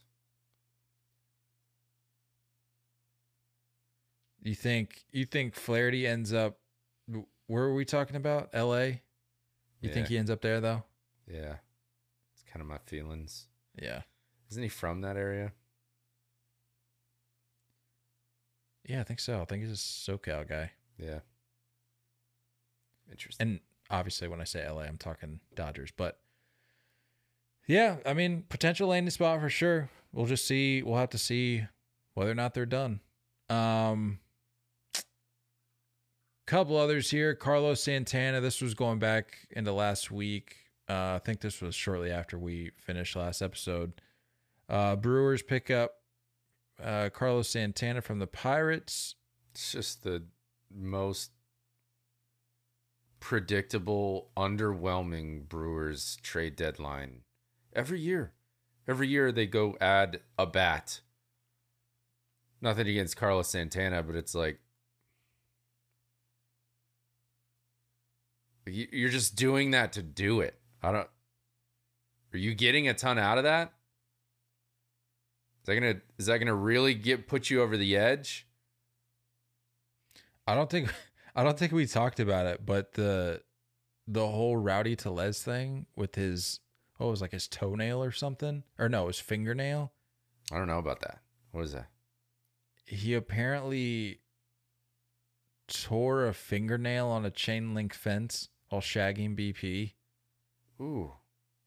[4.43, 6.57] you think you think Flaherty ends up?
[7.47, 8.49] Where are we talking about?
[8.53, 9.01] L.A.
[9.81, 10.83] You think he ends up there though?
[11.27, 11.55] Yeah.
[12.33, 13.47] It's kind of my feelings.
[13.81, 14.01] Yeah.
[14.49, 15.51] Isn't he from that area?
[18.85, 19.41] Yeah, I think so.
[19.41, 20.71] I think he's a SoCal guy.
[20.97, 21.19] Yeah.
[23.09, 23.47] Interesting.
[23.47, 23.59] And
[23.89, 25.91] obviously, when I say LA, I'm talking Dodgers.
[25.95, 26.19] But
[27.67, 29.89] yeah, I mean, potential landing spot for sure.
[30.11, 30.83] We'll just see.
[30.83, 31.65] We'll have to see
[32.13, 32.99] whether or not they're done.
[33.49, 34.19] Um,
[36.45, 37.33] couple others here.
[37.35, 38.41] Carlos Santana.
[38.41, 40.57] This was going back into last week.
[40.89, 43.93] Uh, I think this was shortly after we finished last episode.
[44.69, 45.95] Uh, Brewers pick up
[46.81, 49.15] uh, Carlos Santana from the Pirates.
[49.51, 50.23] It's just the
[50.73, 51.31] most
[53.19, 57.21] predictable, underwhelming Brewers trade deadline
[57.73, 58.33] every year.
[58.87, 61.01] Every year they go add a bat.
[62.61, 64.59] Nothing against Carlos Santana, but it's like
[68.65, 70.59] you- you're just doing that to do it.
[70.81, 71.09] I don't.
[72.33, 73.73] Are you getting a ton out of that?
[75.63, 78.45] Is that gonna is that gonna really get put you over the edge?
[80.45, 80.93] I don't think
[81.35, 83.41] I don't think we talked about it, but the
[84.05, 86.59] the whole Rowdy Tellez thing with his
[86.99, 89.93] oh, it was like his toenail or something, or no, his fingernail.
[90.51, 91.19] I don't know about that.
[91.51, 91.87] What is that?
[92.85, 94.19] He apparently
[95.69, 99.93] tore a fingernail on a chain link fence while shagging BP.
[100.81, 101.13] Ooh,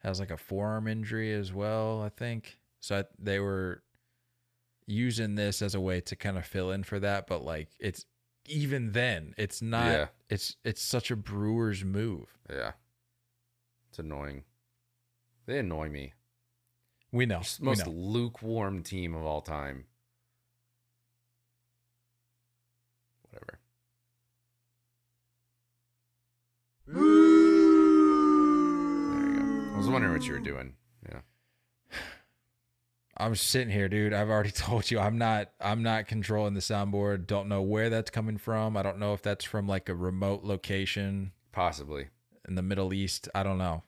[0.01, 2.59] Has like a forearm injury as well, I think.
[2.81, 3.83] So I, they were
[4.87, 8.05] using this as a way to kind of fill in for that, but like it's
[8.49, 9.87] even then, it's not.
[9.87, 10.07] Yeah.
[10.31, 12.39] It's it's such a Brewers move.
[12.51, 12.73] yeah.
[13.91, 14.45] It's annoying.
[15.47, 16.13] They annoy me.
[17.13, 17.41] We know.
[17.61, 17.93] We most know.
[17.93, 19.85] lukewarm team of all time.
[23.23, 23.59] Whatever.
[26.87, 27.03] There
[29.29, 29.75] you go.
[29.75, 30.75] I was wondering what you were doing.
[33.19, 34.13] I'm sitting here, dude.
[34.13, 37.27] I've already told you I'm not I'm not controlling the soundboard.
[37.27, 38.77] Don't know where that's coming from.
[38.77, 42.09] I don't know if that's from like a remote location Possibly.
[42.47, 43.29] in the Middle East.
[43.35, 43.83] I don't know.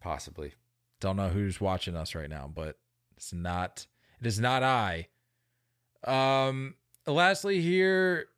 [0.00, 0.54] Possibly.
[1.00, 2.78] Don't know who's watching us right now, but
[3.16, 3.86] it's not
[4.20, 5.08] it is not I.
[6.04, 6.74] Um
[7.06, 8.28] lastly here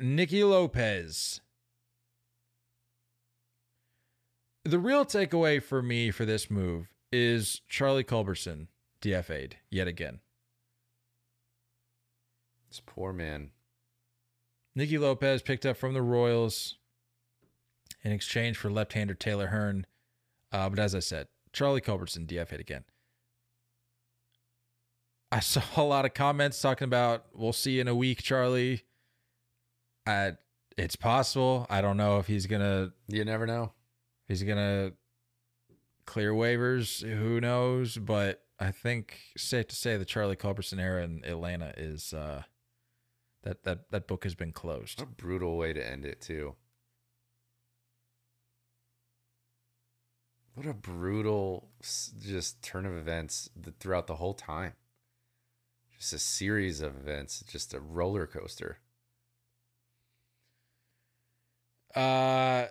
[0.00, 1.40] Nicky Lopez.
[4.64, 8.68] The real takeaway for me for this move is Charlie Culberson
[9.00, 10.20] DFA'd yet again.
[12.68, 13.50] This poor man.
[14.74, 16.76] Nicky Lopez picked up from the Royals
[18.04, 19.86] in exchange for left-hander Taylor Hearn.
[20.52, 22.84] Uh, but as I said, Charlie Culberson DF hit again.
[25.32, 28.82] I saw a lot of comments talking about we'll see you in a week, Charlie.
[30.06, 30.32] I,
[30.76, 31.66] it's possible.
[31.68, 33.72] I don't know if he's gonna You never know.
[34.26, 34.92] he's gonna
[36.08, 37.06] clear waivers.
[37.06, 37.98] Who knows?
[37.98, 42.44] But I think safe to say the Charlie Culberson era in Atlanta is uh,
[43.42, 44.98] that that that book has been closed.
[44.98, 46.56] What a brutal way to end it, too.
[50.54, 54.72] What a brutal just turn of events throughout the whole time.
[55.98, 58.78] Just a series of events, just a roller coaster.
[61.94, 62.66] Uh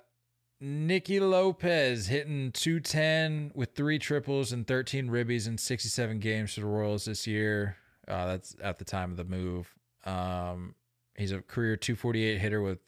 [0.59, 6.65] Nicky Lopez hitting 210 with three triples and 13 ribbies in 67 games for the
[6.65, 7.77] Royals this year.
[8.07, 9.75] Uh, that's at the time of the move.
[10.05, 10.73] Um,
[11.15, 12.79] he's a career 248 hitter with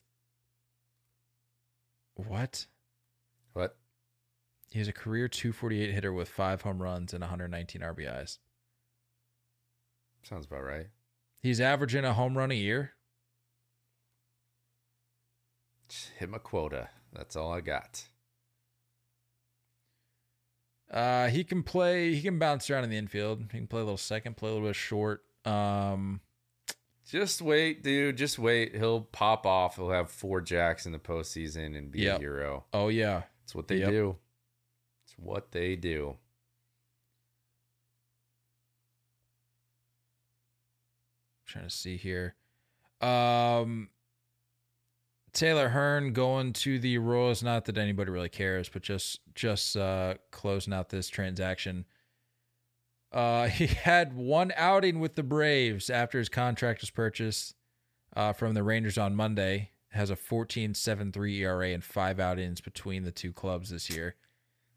[2.16, 2.66] what?
[3.54, 3.78] What?
[4.72, 8.40] He's a career 248 hitter with five home runs and 119 RBIs.
[10.24, 10.88] Sounds about right.
[11.42, 12.94] He's averaging a home run a year.
[15.88, 16.90] Just hit my quota.
[17.14, 18.04] That's all I got.
[20.92, 22.14] Uh, he can play.
[22.16, 23.42] He can bounce around in the infield.
[23.52, 25.24] He can play a little second, play a little bit short.
[25.46, 26.22] Um,
[27.08, 28.18] Just wait, dude.
[28.18, 28.76] Just wait.
[28.76, 29.76] He'll pop off.
[29.76, 32.18] He'll have four jacks in the postseason and be Yep.
[32.18, 32.66] a hero.
[32.74, 33.90] oh yeah, It's what they Yep.
[33.90, 34.16] do.
[35.06, 36.18] It's what they do.
[41.42, 42.36] I'm trying to see here.
[43.02, 43.90] Um,
[45.34, 47.44] Taylor Hearn going to the Royals.
[47.44, 51.86] Not that anybody really cares, but just just uh, closing out this transaction.
[53.12, 57.56] Uh, he had one outing with the Braves after his contract was purchased
[58.16, 59.72] uh, from the Rangers on Monday.
[59.92, 64.16] Has a 14.73 ERA and five outings between the two clubs this year.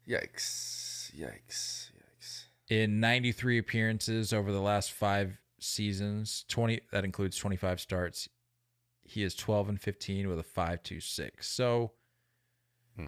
[0.09, 1.11] Yikes.
[1.15, 1.91] Yikes.
[1.91, 2.45] Yikes.
[2.67, 8.27] in 93 appearances over the last five seasons 20 that includes 25 starts
[9.03, 11.91] he is 12 and 15 with a 526 so
[12.97, 13.07] Hmm.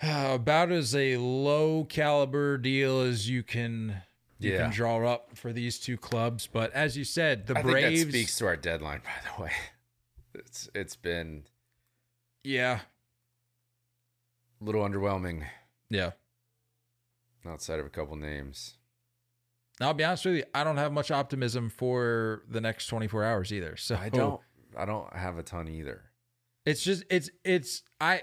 [0.34, 4.02] about as a low caliber deal as you can
[4.38, 4.62] you Yeah.
[4.62, 8.12] can draw up for these two clubs but as you said the I braves think
[8.12, 9.52] that speaks to our deadline, by the way.
[10.32, 11.42] It's it's been
[12.44, 12.80] yeah
[14.60, 15.44] a little underwhelming
[15.90, 16.12] yeah
[17.44, 18.74] outside of a couple names.
[19.80, 23.24] Now, i'll be honest with you i don't have much optimism for the next 24
[23.24, 24.40] hours either so I don't
[24.76, 26.02] I don't have a ton either.
[26.66, 28.22] It's just it's it's I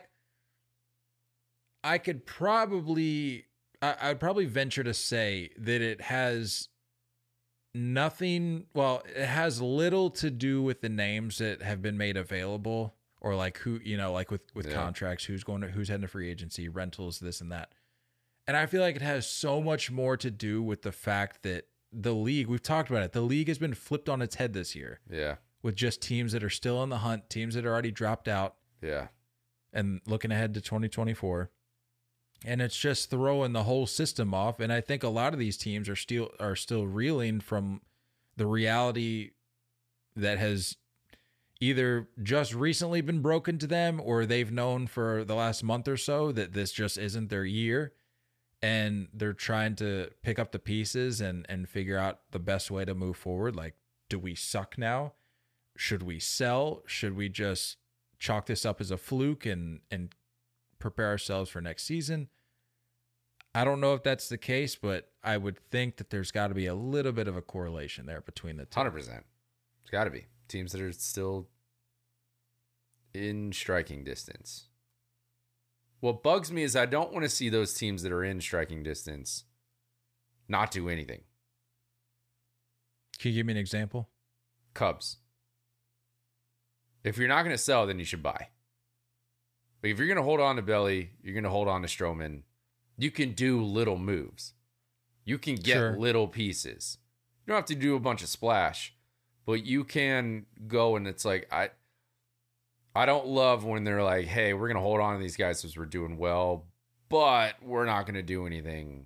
[1.84, 3.46] I could probably
[3.82, 6.70] I, I'd probably venture to say that it has
[7.74, 12.96] nothing well, it has little to do with the names that have been made available
[13.22, 14.74] or like who you know, like with with Yeah.
[14.74, 17.72] contracts, who's going to who's heading to free agency, rentals, this and that.
[18.48, 21.68] And I feel like it has so much more to do with the fact that
[21.92, 24.74] the league, we've talked about it, the league has been flipped on its head this
[24.76, 25.36] year Yeah.
[25.64, 28.56] With just teams that are still in the hunt, teams that are already dropped out,
[28.82, 29.08] Yeah.
[29.74, 31.50] and looking ahead to 2024.
[32.46, 34.60] And it's just throwing the whole system off.
[34.60, 37.82] And I think a lot of these teams are still are still reeling from
[38.36, 39.32] the reality
[40.16, 40.78] that has
[41.60, 45.98] either just recently been broken to them or they've known for the last month or
[45.98, 47.94] so that this just isn't their year
[48.62, 52.86] and they're trying to pick up the pieces and and figure out the best way
[52.86, 53.74] to move forward like
[54.10, 55.14] do we suck now
[55.78, 57.78] should we sell should we just
[58.20, 60.14] chalk this up as a fluke and and
[60.80, 62.30] prepare ourselves for next season
[63.56, 66.56] i don't know if that's the case but i would think that there's got to
[66.56, 69.24] be a little bit of a correlation there between the two Hundred percent.
[69.82, 71.48] It's got to be teams that are still
[73.14, 74.68] in striking distance.
[76.00, 78.84] What bugs me is I don't want to see those teams that are in striking
[78.84, 79.46] distance
[80.48, 81.22] not do anything.
[83.20, 84.10] can you give me an example
[84.74, 85.18] Cubs.
[87.08, 88.50] If you're not going to sell, then you should buy.
[89.82, 91.88] But if you're going to hold on to Belli, you're going to hold on to
[91.88, 92.42] Stroman.
[92.98, 94.54] You can do little moves.
[95.24, 95.98] You can get Sure.
[95.98, 96.98] little pieces.
[97.46, 98.94] You don't have to do a bunch of splash,
[99.46, 101.70] but you can go and it's like I
[102.96, 105.62] I don't love when they're like, "Hey, we're going to hold on to these guys
[105.62, 106.66] because we're doing well,
[107.10, 109.06] but we're not going to do anything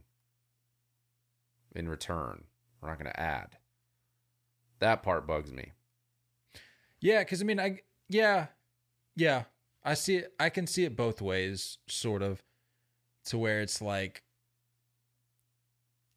[1.76, 2.46] in return.
[2.82, 3.58] We're not going to add."
[4.80, 5.74] That part bugs me.
[7.02, 8.48] Yeah, because I mean, I yeah,
[9.16, 9.44] yeah,
[9.84, 10.34] I see it.
[10.40, 12.44] I can see it both ways, sort of,
[13.26, 14.24] to where it's like,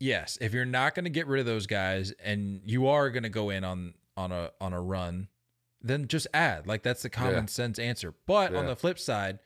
[0.00, 3.22] yes, if you're not going to get rid of those guys, and you are going
[3.22, 5.28] to go in on on a on a run,
[5.80, 6.66] then just add.
[6.66, 7.46] Like that's the common Yeah.
[7.46, 8.14] sense answer.
[8.26, 9.38] But on the flip side,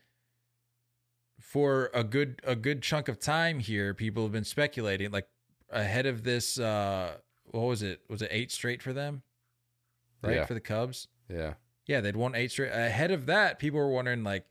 [1.41, 5.29] for a good a good chunk of time here, people have been speculating like
[5.71, 7.17] ahead of this uh
[7.51, 8.01] what was it?
[8.09, 9.23] Was it eight straight for them?
[10.23, 10.37] Right?
[10.37, 10.45] Yeah.
[10.47, 11.09] For the Cubs?
[11.31, 11.55] Yeah.
[11.89, 12.71] Yeah, they'd won eight straight.
[12.71, 14.45] Ahead of that, people were wondering like,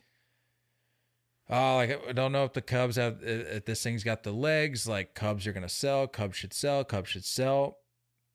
[1.50, 4.88] oh, like I don't know if the Cubs have if this thing's got the legs.
[4.88, 6.08] Like Cubs are gonna sell.
[6.08, 6.84] Cubs should sell.
[6.84, 7.78] Cubs should sell.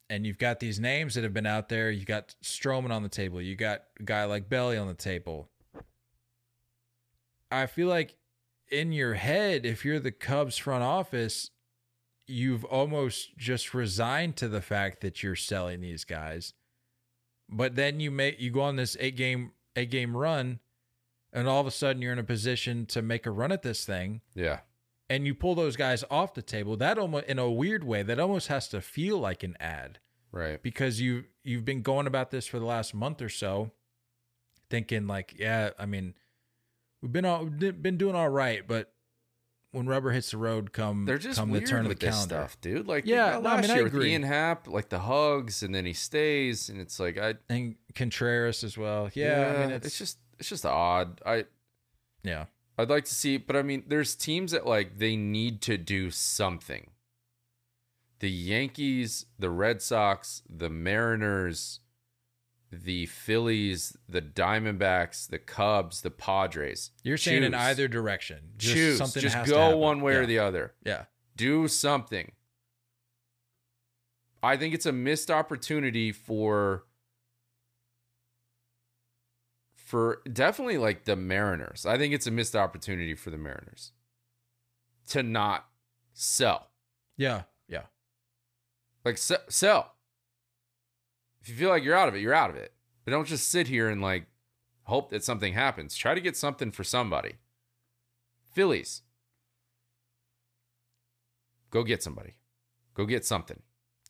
[0.09, 1.91] And you've got these names that have been out there.
[1.91, 3.43] You got Stroman on the table.
[3.43, 5.49] You got a guy like Belli on the table.
[7.51, 8.17] I feel like
[8.71, 11.51] in your head, if you're the Cubs front office,
[12.27, 16.55] you've almost just resigned to the fact that you're selling these guys.
[17.53, 20.59] But then you make you go on this eight game eight game run,
[21.33, 23.85] and all of a sudden you're in a position to make a run at this
[23.85, 24.61] thing, Yeah.
[25.11, 26.77] and you pull those guys off the table.
[26.77, 29.99] That almost in a weird way, that almost has to feel like an ad
[30.31, 30.63] Right.
[30.63, 33.71] because you you've been going about this for the last month or so,
[34.71, 36.15] thinking like, yeah, I mean,
[37.03, 38.93] we've been all been doing all right, but
[39.73, 42.35] when rubber hits the road, come They're just come weird the turn of the calendar.
[42.37, 42.87] stuff, dude.
[42.87, 44.05] Like Yeah, yeah, no, I last mean, I year with.
[44.05, 48.63] Ian Happ, like the hugs, and then he stays, and it's like I And Contreras
[48.63, 49.11] as well.
[49.15, 51.21] Yeah, I mean, it's, it's just it's just odd.
[51.27, 51.47] I
[52.23, 52.45] yeah.
[52.79, 56.11] I'd like to see, but I mean, there's teams that like they need to do
[56.11, 56.89] something.
[58.21, 61.81] The Yankees, the Red Sox, the Mariners,
[62.73, 66.91] the Phillies, the Diamondbacks, the Cubs, the Padres.
[67.03, 68.39] You're saying in either direction.
[68.57, 68.99] Just choose.
[68.99, 70.19] something Just go one way yeah.
[70.21, 70.73] or the other.
[70.85, 71.05] Yeah.
[71.37, 72.33] Do something.
[74.43, 76.85] I think it's a missed opportunity for
[79.75, 81.85] for definitely like the Mariners.
[81.85, 83.93] I think it's a missed opportunity for the Mariners
[85.09, 85.67] to not
[86.15, 86.71] sell.
[87.19, 87.43] Yeah.
[87.69, 87.83] Yeah.
[89.05, 89.93] Like se- sell.
[91.43, 92.73] If you feel like you're out of it, you're out of it.
[93.05, 94.27] But don't just sit here and like
[94.85, 95.97] hope that something happens.
[95.97, 97.35] Try to get something for somebody.
[98.53, 99.03] Phillies.
[101.71, 102.35] Go get somebody.
[102.95, 103.61] Go get something.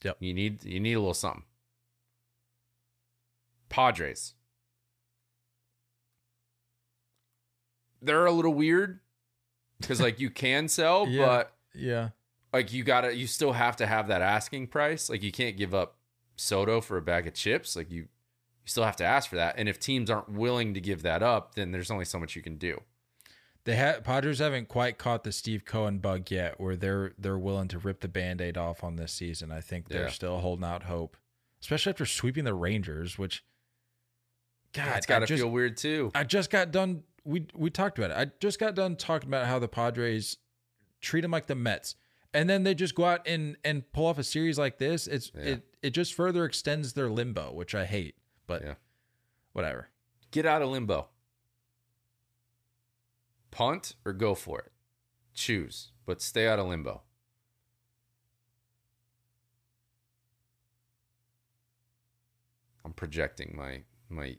[0.03, 0.17] Yep.
[0.19, 1.43] You need you need a little something.
[3.69, 4.33] Padres.
[8.01, 8.99] They're a little weird
[9.79, 11.25] because like you can sell, Yeah.
[11.25, 12.09] but Yeah.
[12.51, 15.73] like you gotta you still have to have that asking price like you can't give
[15.73, 15.95] up
[16.35, 19.55] soto for a bag of chips like you you still have to ask for that
[19.57, 22.41] and if teams aren't willing to give that up then there's only so much you
[22.41, 22.81] can do
[23.65, 27.69] The had Padres haven't quite caught the Steve Cohen bug yet, where they're they're willing
[27.69, 29.51] to rip the band-aid off on this season.
[29.53, 30.09] I think they're Yeah.
[30.09, 31.15] still holding out hope,
[31.61, 33.17] especially after sweeping the Rangers.
[33.17, 33.41] Which,
[34.73, 37.03] God, it's gotta I just, feel weird too I just got done.
[37.23, 38.17] We we talked about it.
[38.17, 40.37] I just got done talking about how the Padres
[40.99, 41.95] treat them like the Mets,
[42.33, 45.07] and then they just go out and and pull off a series like this.
[45.07, 45.41] It's Yeah.
[45.43, 48.15] it it just further extends their limbo, which I hate.
[48.47, 48.75] But Yeah.
[49.53, 49.89] whatever.
[50.31, 51.09] get out of limbo
[53.51, 54.71] punt or go for it
[55.35, 57.03] choose but stay out of limbo
[62.85, 64.37] i'm projecting my my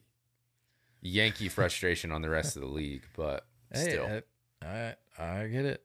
[1.00, 4.22] yankee frustration on the rest of the league but still
[4.62, 5.83] I, I I get it.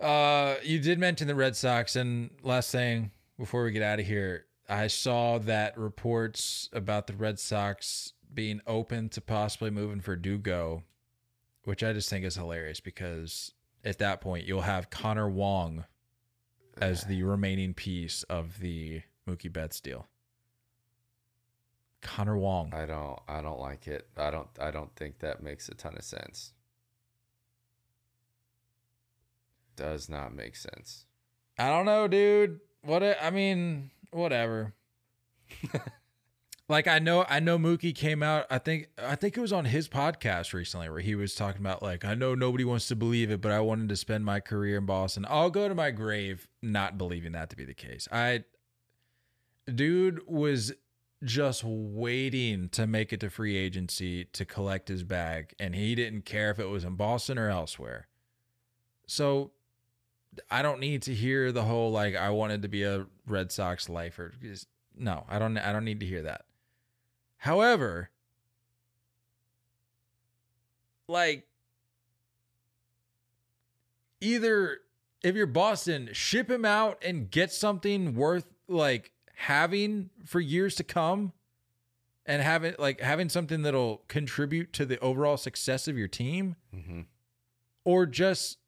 [0.00, 4.06] Uh, you did mention the Red Sox, and last thing before we get out of
[4.06, 10.16] here, I saw that reports about the Red Sox being open to possibly moving for
[10.16, 10.82] Dugo,
[11.64, 13.52] which I just think is hilarious because
[13.84, 15.84] at that point you'll have Connor Wong
[16.78, 20.08] as the remaining piece of the Mookie Betts deal.
[22.00, 22.72] Connor Wong.
[22.74, 24.08] I don't I don't like it.
[24.16, 26.53] I don't I don't think that makes a ton of sense.
[29.76, 31.06] Does not make sense.
[31.58, 32.60] I don't know, dude.
[32.82, 34.74] What I mean, whatever.
[36.68, 39.66] like I know I know Mookie came out, I think I think it was on
[39.66, 43.30] his podcast recently where he was talking about like I know nobody wants to believe
[43.30, 45.26] it, but I wanted to spend my career in Boston.
[45.28, 48.08] I'll go to my grave not believing that to be the case.
[48.10, 48.44] I
[49.72, 50.72] dude was
[51.22, 56.26] just waiting to make it to free agency to collect his bag and he didn't
[56.26, 58.08] care if it was in Boston or elsewhere.
[59.06, 59.52] So
[60.50, 63.88] I don't need to hear the whole like I wanted to be a Red Sox
[63.88, 64.32] lifer.
[64.42, 66.44] Just- No, I don't I don't need to hear that.
[67.38, 68.10] However,
[71.08, 71.46] like
[74.20, 74.78] either
[75.22, 80.84] if you're Boston, ship him out and get something worth like having for years to
[80.84, 81.32] come
[82.26, 87.00] and having like having something that'll contribute to the overall success of your team Mm-hmm.
[87.84, 88.58] or just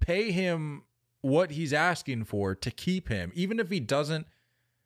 [0.00, 0.82] pay him
[1.20, 4.26] what he's asking for to keep him, even if he doesn't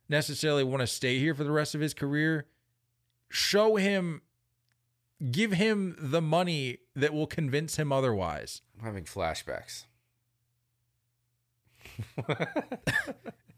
[0.09, 2.47] necessarily want to stay here for the rest of his career,
[3.29, 4.23] show him,
[5.31, 8.63] give him the money that will convince him otherwise.
[8.79, 9.85] I'm having flashbacks.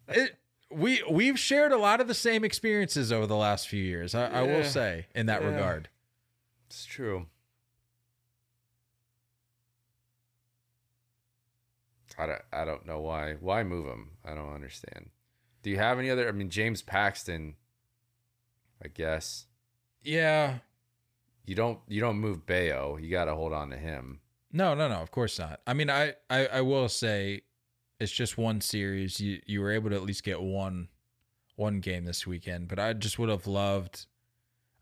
[0.09, 0.37] It,
[0.71, 4.15] we we've shared a lot of the same experiences over the last few years.
[4.15, 5.49] I, I will say in that Yeah.
[5.49, 5.89] regard.
[6.67, 7.27] It's true.
[12.23, 13.35] I don't, I don't know why.
[13.35, 14.11] Why move him?
[14.25, 15.11] I don't understand.
[15.63, 16.29] Do you have any other?
[16.29, 17.55] I mean, James Paxton.
[18.85, 19.47] I guess
[20.03, 20.59] Yeah.
[21.47, 22.97] you don't you don't move Bello.
[22.97, 24.21] You got to hold on to him.
[24.53, 24.97] No, no, no.
[24.97, 25.61] Of course not.
[25.67, 27.43] I mean, I, I, I will say,
[28.01, 29.21] it's just one series.
[29.21, 30.89] You, you were able to at least get one,
[31.57, 32.69] one game this weekend.
[32.69, 34.07] But I just would have loved.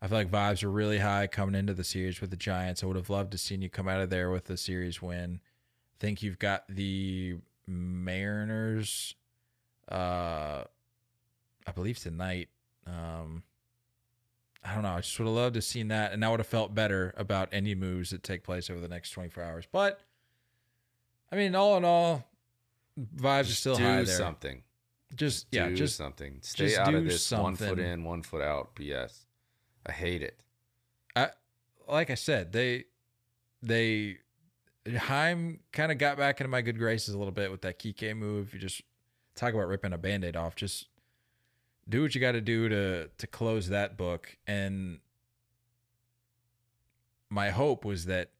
[0.01, 2.83] I feel like vibes are really high coming into the series with the Giants.
[2.83, 5.39] I would have loved to seen you come out of there with a series win.
[6.01, 7.37] Think you've got the
[7.67, 9.13] Mariners.
[9.89, 10.63] Uh,
[11.67, 12.49] I believe tonight.
[12.87, 13.43] Um,
[14.63, 14.93] I don't know.
[14.93, 17.13] I just would have loved to have seen that, and I would have felt better
[17.17, 19.67] about any moves that take place over the next 24 hours.
[19.71, 20.01] But
[21.31, 22.25] I mean, all in all,
[23.15, 24.05] vibes are still do high there.
[24.05, 24.63] something.
[25.15, 26.37] Just yeah, do just something.
[26.41, 28.75] Stay just out of this one foot in, one foot out.
[28.75, 29.25] BS.
[29.85, 30.39] I hate it.
[31.15, 31.29] I
[31.87, 32.85] like I said, they
[33.61, 34.17] they
[34.87, 38.15] Chaim kind of got back into my good graces a little bit with that Kike
[38.15, 38.53] move.
[38.53, 38.81] You just
[39.35, 40.55] talk about ripping a band-aid off.
[40.55, 40.87] Just
[41.87, 44.37] do what you got to do to to close that book.
[44.47, 44.99] And
[47.29, 48.31] my hope was that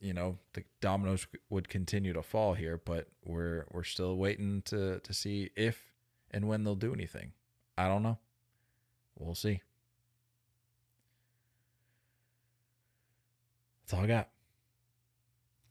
[0.00, 5.00] you know the dominoes would continue to fall here, but we're we're still waiting to
[5.00, 5.92] to see if
[6.30, 7.32] and when they'll do anything.
[7.76, 8.18] I don't know.
[9.18, 9.60] We'll see.
[13.82, 14.28] That's all I got.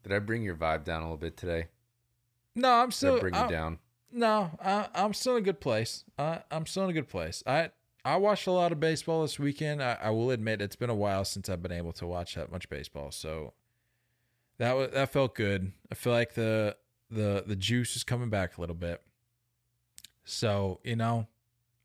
[0.04, 1.68] Did I bring your vibe down a little bit today?
[2.56, 3.80] No, I'm Did still I bring you down?
[4.12, 6.04] No, I, I'm still in a good place.
[6.20, 7.44] I, I'm still in a good place.
[7.48, 7.72] I
[8.04, 9.82] I watched a lot of baseball this weekend.
[9.82, 12.52] I, I will admit it's been a while since I've been able to watch that
[12.52, 13.12] much baseball.
[13.12, 13.54] So
[14.58, 15.72] that was that felt good.
[15.92, 16.76] I feel like the
[17.10, 19.02] the the juice is coming back a little bit.
[20.26, 21.28] So you know,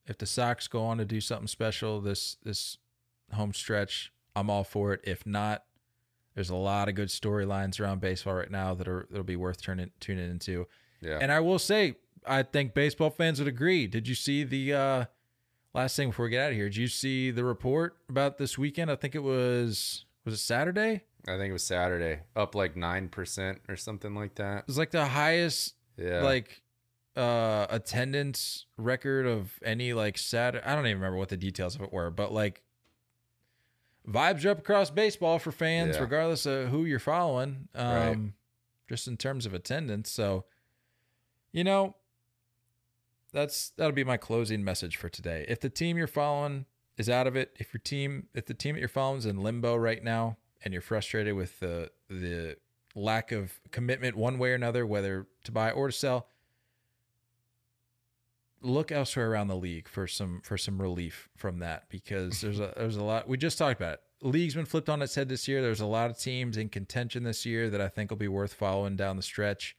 [0.07, 2.79] if the Sox go on to do something special this this
[3.33, 5.01] home stretch, I'm all for it.
[5.05, 5.65] If not,
[6.37, 9.61] there's a lot of good storylines around baseball right now that are that'll be worth
[9.61, 10.69] turning tuning into.
[11.01, 11.19] Yeah.
[11.21, 13.89] And I will say, I think baseball fans would agree.
[13.89, 15.05] Did you see the uh,
[15.75, 16.69] last thing before we get out of here?
[16.69, 18.91] Did you see the report about this weekend?
[18.91, 21.03] I think it was was it Saturday?
[21.29, 22.21] I think it was Saturday.
[22.37, 24.59] Up like nine percent or something like that.
[24.59, 26.23] It was like the highest Yeah.
[26.23, 26.63] like
[27.17, 30.65] uh attendance record of any like Saturday.
[30.67, 32.63] I don't even remember what the details of it were, but like
[34.09, 36.03] vibes are up across baseball for fans, Yeah.
[36.03, 37.69] regardless of who you're following.
[37.75, 38.19] Um Right.
[38.89, 40.11] just in terms of attendance.
[40.11, 40.45] So
[41.53, 41.97] you know,
[43.33, 45.45] that's that'll be my closing message for today.
[45.49, 46.67] If the team you're following
[46.97, 49.43] is out of it, if your team if the team that you're following is in
[49.43, 52.57] limbo right now and you're frustrated with the the
[52.95, 56.29] lack of commitment one way or another, whether to buy or to sell,
[58.67, 62.73] look elsewhere around the league for some for some relief from that because there's a
[62.77, 64.01] there's a lot we just talked about it.
[64.23, 65.61] League's been flipped on its head this year.
[65.63, 68.55] There's a lot of teams in contention this year that I think will be worth
[68.55, 69.77] following down the stretch.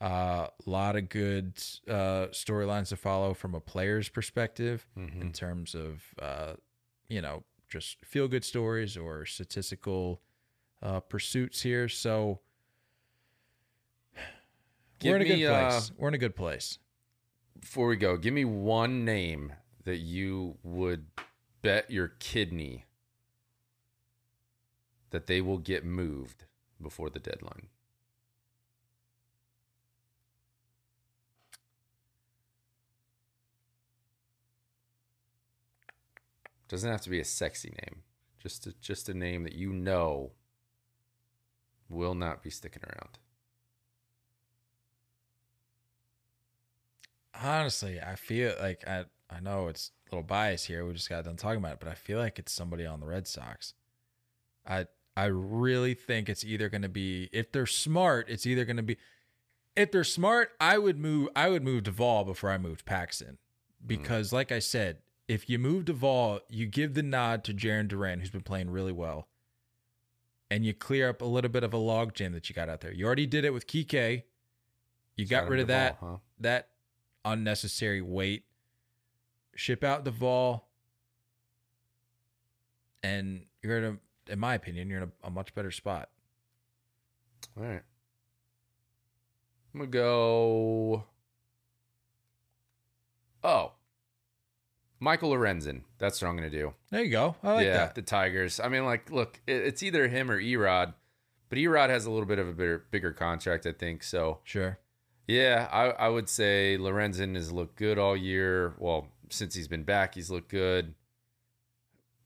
[0.00, 1.56] A uh, lot of good
[1.88, 5.22] uh, storylines to follow from a player's perspective Mm-hmm.
[5.22, 6.54] in terms of uh,
[7.08, 10.20] you know just feel good stories or statistical
[10.82, 11.88] uh, pursuits here.
[11.88, 12.40] So
[14.98, 15.92] Give we're in a me, good uh, place.
[15.96, 16.78] we're in a good place.
[17.60, 19.52] Before we go, give me one name
[19.84, 21.06] that you would
[21.62, 22.86] bet your kidney
[25.10, 26.44] that they will get moved
[26.80, 27.68] before the deadline.
[36.68, 38.02] Doesn't have to be a sexy name.
[38.42, 40.32] Just a, just a name that you know
[41.88, 43.18] will not be sticking around.
[47.42, 50.86] Honestly, I feel like I I know it's a little biased here.
[50.86, 53.06] We just got done talking about it, but I feel like it's somebody on the
[53.06, 53.74] Red Sox.
[54.66, 54.86] I
[55.16, 58.82] I really think it's either going to be if they're smart, it's either going to
[58.82, 58.96] be
[59.74, 63.38] if they're smart, I would move I would move Duvall before I moved Paxton.
[63.86, 64.98] Because like I said,
[65.28, 68.92] if you move Duvall, you give the nod to Jarren Duran, who's been playing really
[68.92, 69.28] well.
[70.50, 72.92] And you clear up a little bit of a logjam that you got out there.
[72.92, 74.22] You already did it with Kike.
[75.16, 76.16] You got rid of that huh?
[76.40, 76.68] that
[77.26, 78.44] unnecessary weight.
[79.54, 80.68] Ship out the Duvall,
[83.02, 86.10] and you're in a, in my opinion, you're in a, a much better spot.
[87.56, 87.82] All right.
[89.74, 91.04] I'm gonna go.
[93.42, 93.72] Oh,
[94.98, 95.82] Michael Lorenzen.
[95.98, 96.74] That's what I'm going to do.
[96.90, 97.36] There you go.
[97.42, 97.94] I like yeah, that.
[97.94, 98.58] the Tigers.
[98.60, 100.94] I mean, like, look, it, it's either him or E-Rod,
[101.48, 104.02] but E-Rod has a little bit of a bigger, bigger contract, I think.
[104.02, 104.78] So, Sure.
[105.26, 108.74] Yeah, I, I would say Lorenzen has looked good all year.
[108.78, 110.94] Well, since he's been back, he's looked good.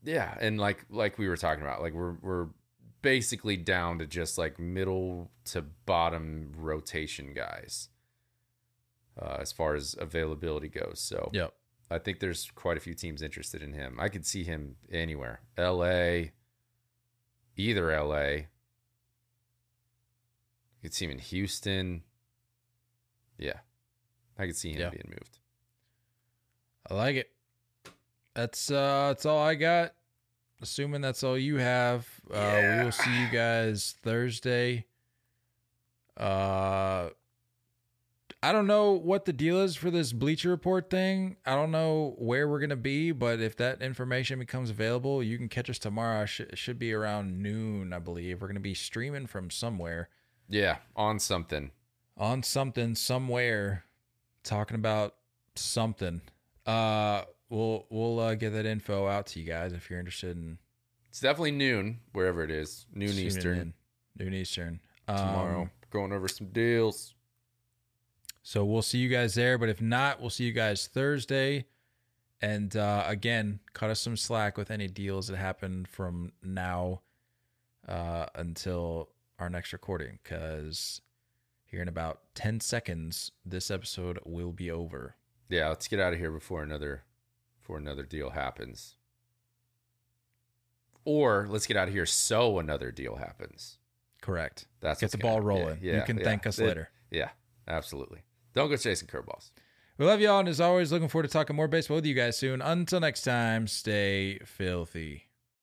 [0.02, 2.48] Yeah, and like like we were talking about, like we're we're
[3.02, 7.89] basically down to just like middle to bottom rotation guys
[9.20, 11.01] uh, as far as availability goes.
[11.01, 11.55] So Yep.
[11.90, 13.98] I think there's quite a few teams interested in him.
[13.98, 15.40] I could see him anywhere.
[15.59, 16.31] LA,
[17.56, 18.22] either LA.
[18.22, 18.44] You
[20.82, 22.02] could see him in Houston.
[23.41, 23.59] Yeah.
[24.39, 24.91] I could see him Yeah.
[24.91, 25.39] being moved.
[26.89, 27.31] I like it.
[28.35, 29.95] That's uh that's all I got.
[30.62, 32.07] Assuming that's all you have.
[32.33, 34.87] Uh we will see you guys Thursday.
[36.17, 37.09] Uh
[38.43, 41.37] I don't know what the deal is for this Bleacher Report thing.
[41.45, 45.37] I don't know where we're going to be, but if that information becomes available, you
[45.37, 46.25] can catch us tomorrow.
[46.25, 48.41] Sh- It should be around noon, I believe.
[48.41, 50.09] We're going to be streaming from somewhere
[50.49, 51.71] Yeah, on something.
[52.21, 53.85] On something somewhere
[54.45, 55.17] talking about
[55.57, 56.21] something.
[56.65, 60.59] Uh we'll we'll uh, get that info out to you guys if you're interested in
[61.09, 62.87] It's definitely noon, wherever it is.
[62.95, 63.75] Noon Eastern in.
[64.17, 64.81] Noon Eastern.
[65.09, 65.71] Um, tomorrow.
[65.91, 67.15] Going over some deals.
[68.43, 71.67] So we'll see you guys there, but if not, we'll see you guys Thursday.
[72.41, 77.03] And uh, again, cut us some slack with any deals that happen from now
[77.87, 81.03] uh, until our next recording, because
[81.71, 85.17] here in about ten seconds, this episode will be over.
[85.49, 87.05] Yeah, let's get out of here before another
[87.61, 88.97] before another deal happens.
[91.05, 93.79] Or let's get out of here so another deal happens.
[94.21, 94.67] Correct.
[94.81, 95.47] That's Get the ball happen.
[95.47, 95.79] rolling.
[95.81, 96.25] Yeah, You can yeah.
[96.25, 96.91] thank us It- later.
[97.11, 97.31] Yeah,
[97.67, 98.23] absolutely.
[98.55, 99.51] Don't go chasing curveballs.
[99.97, 102.37] We love y'all, and as always, looking forward to talking more baseball with you guys
[102.37, 102.61] soon.
[102.63, 105.25] Until next time, stay filthy.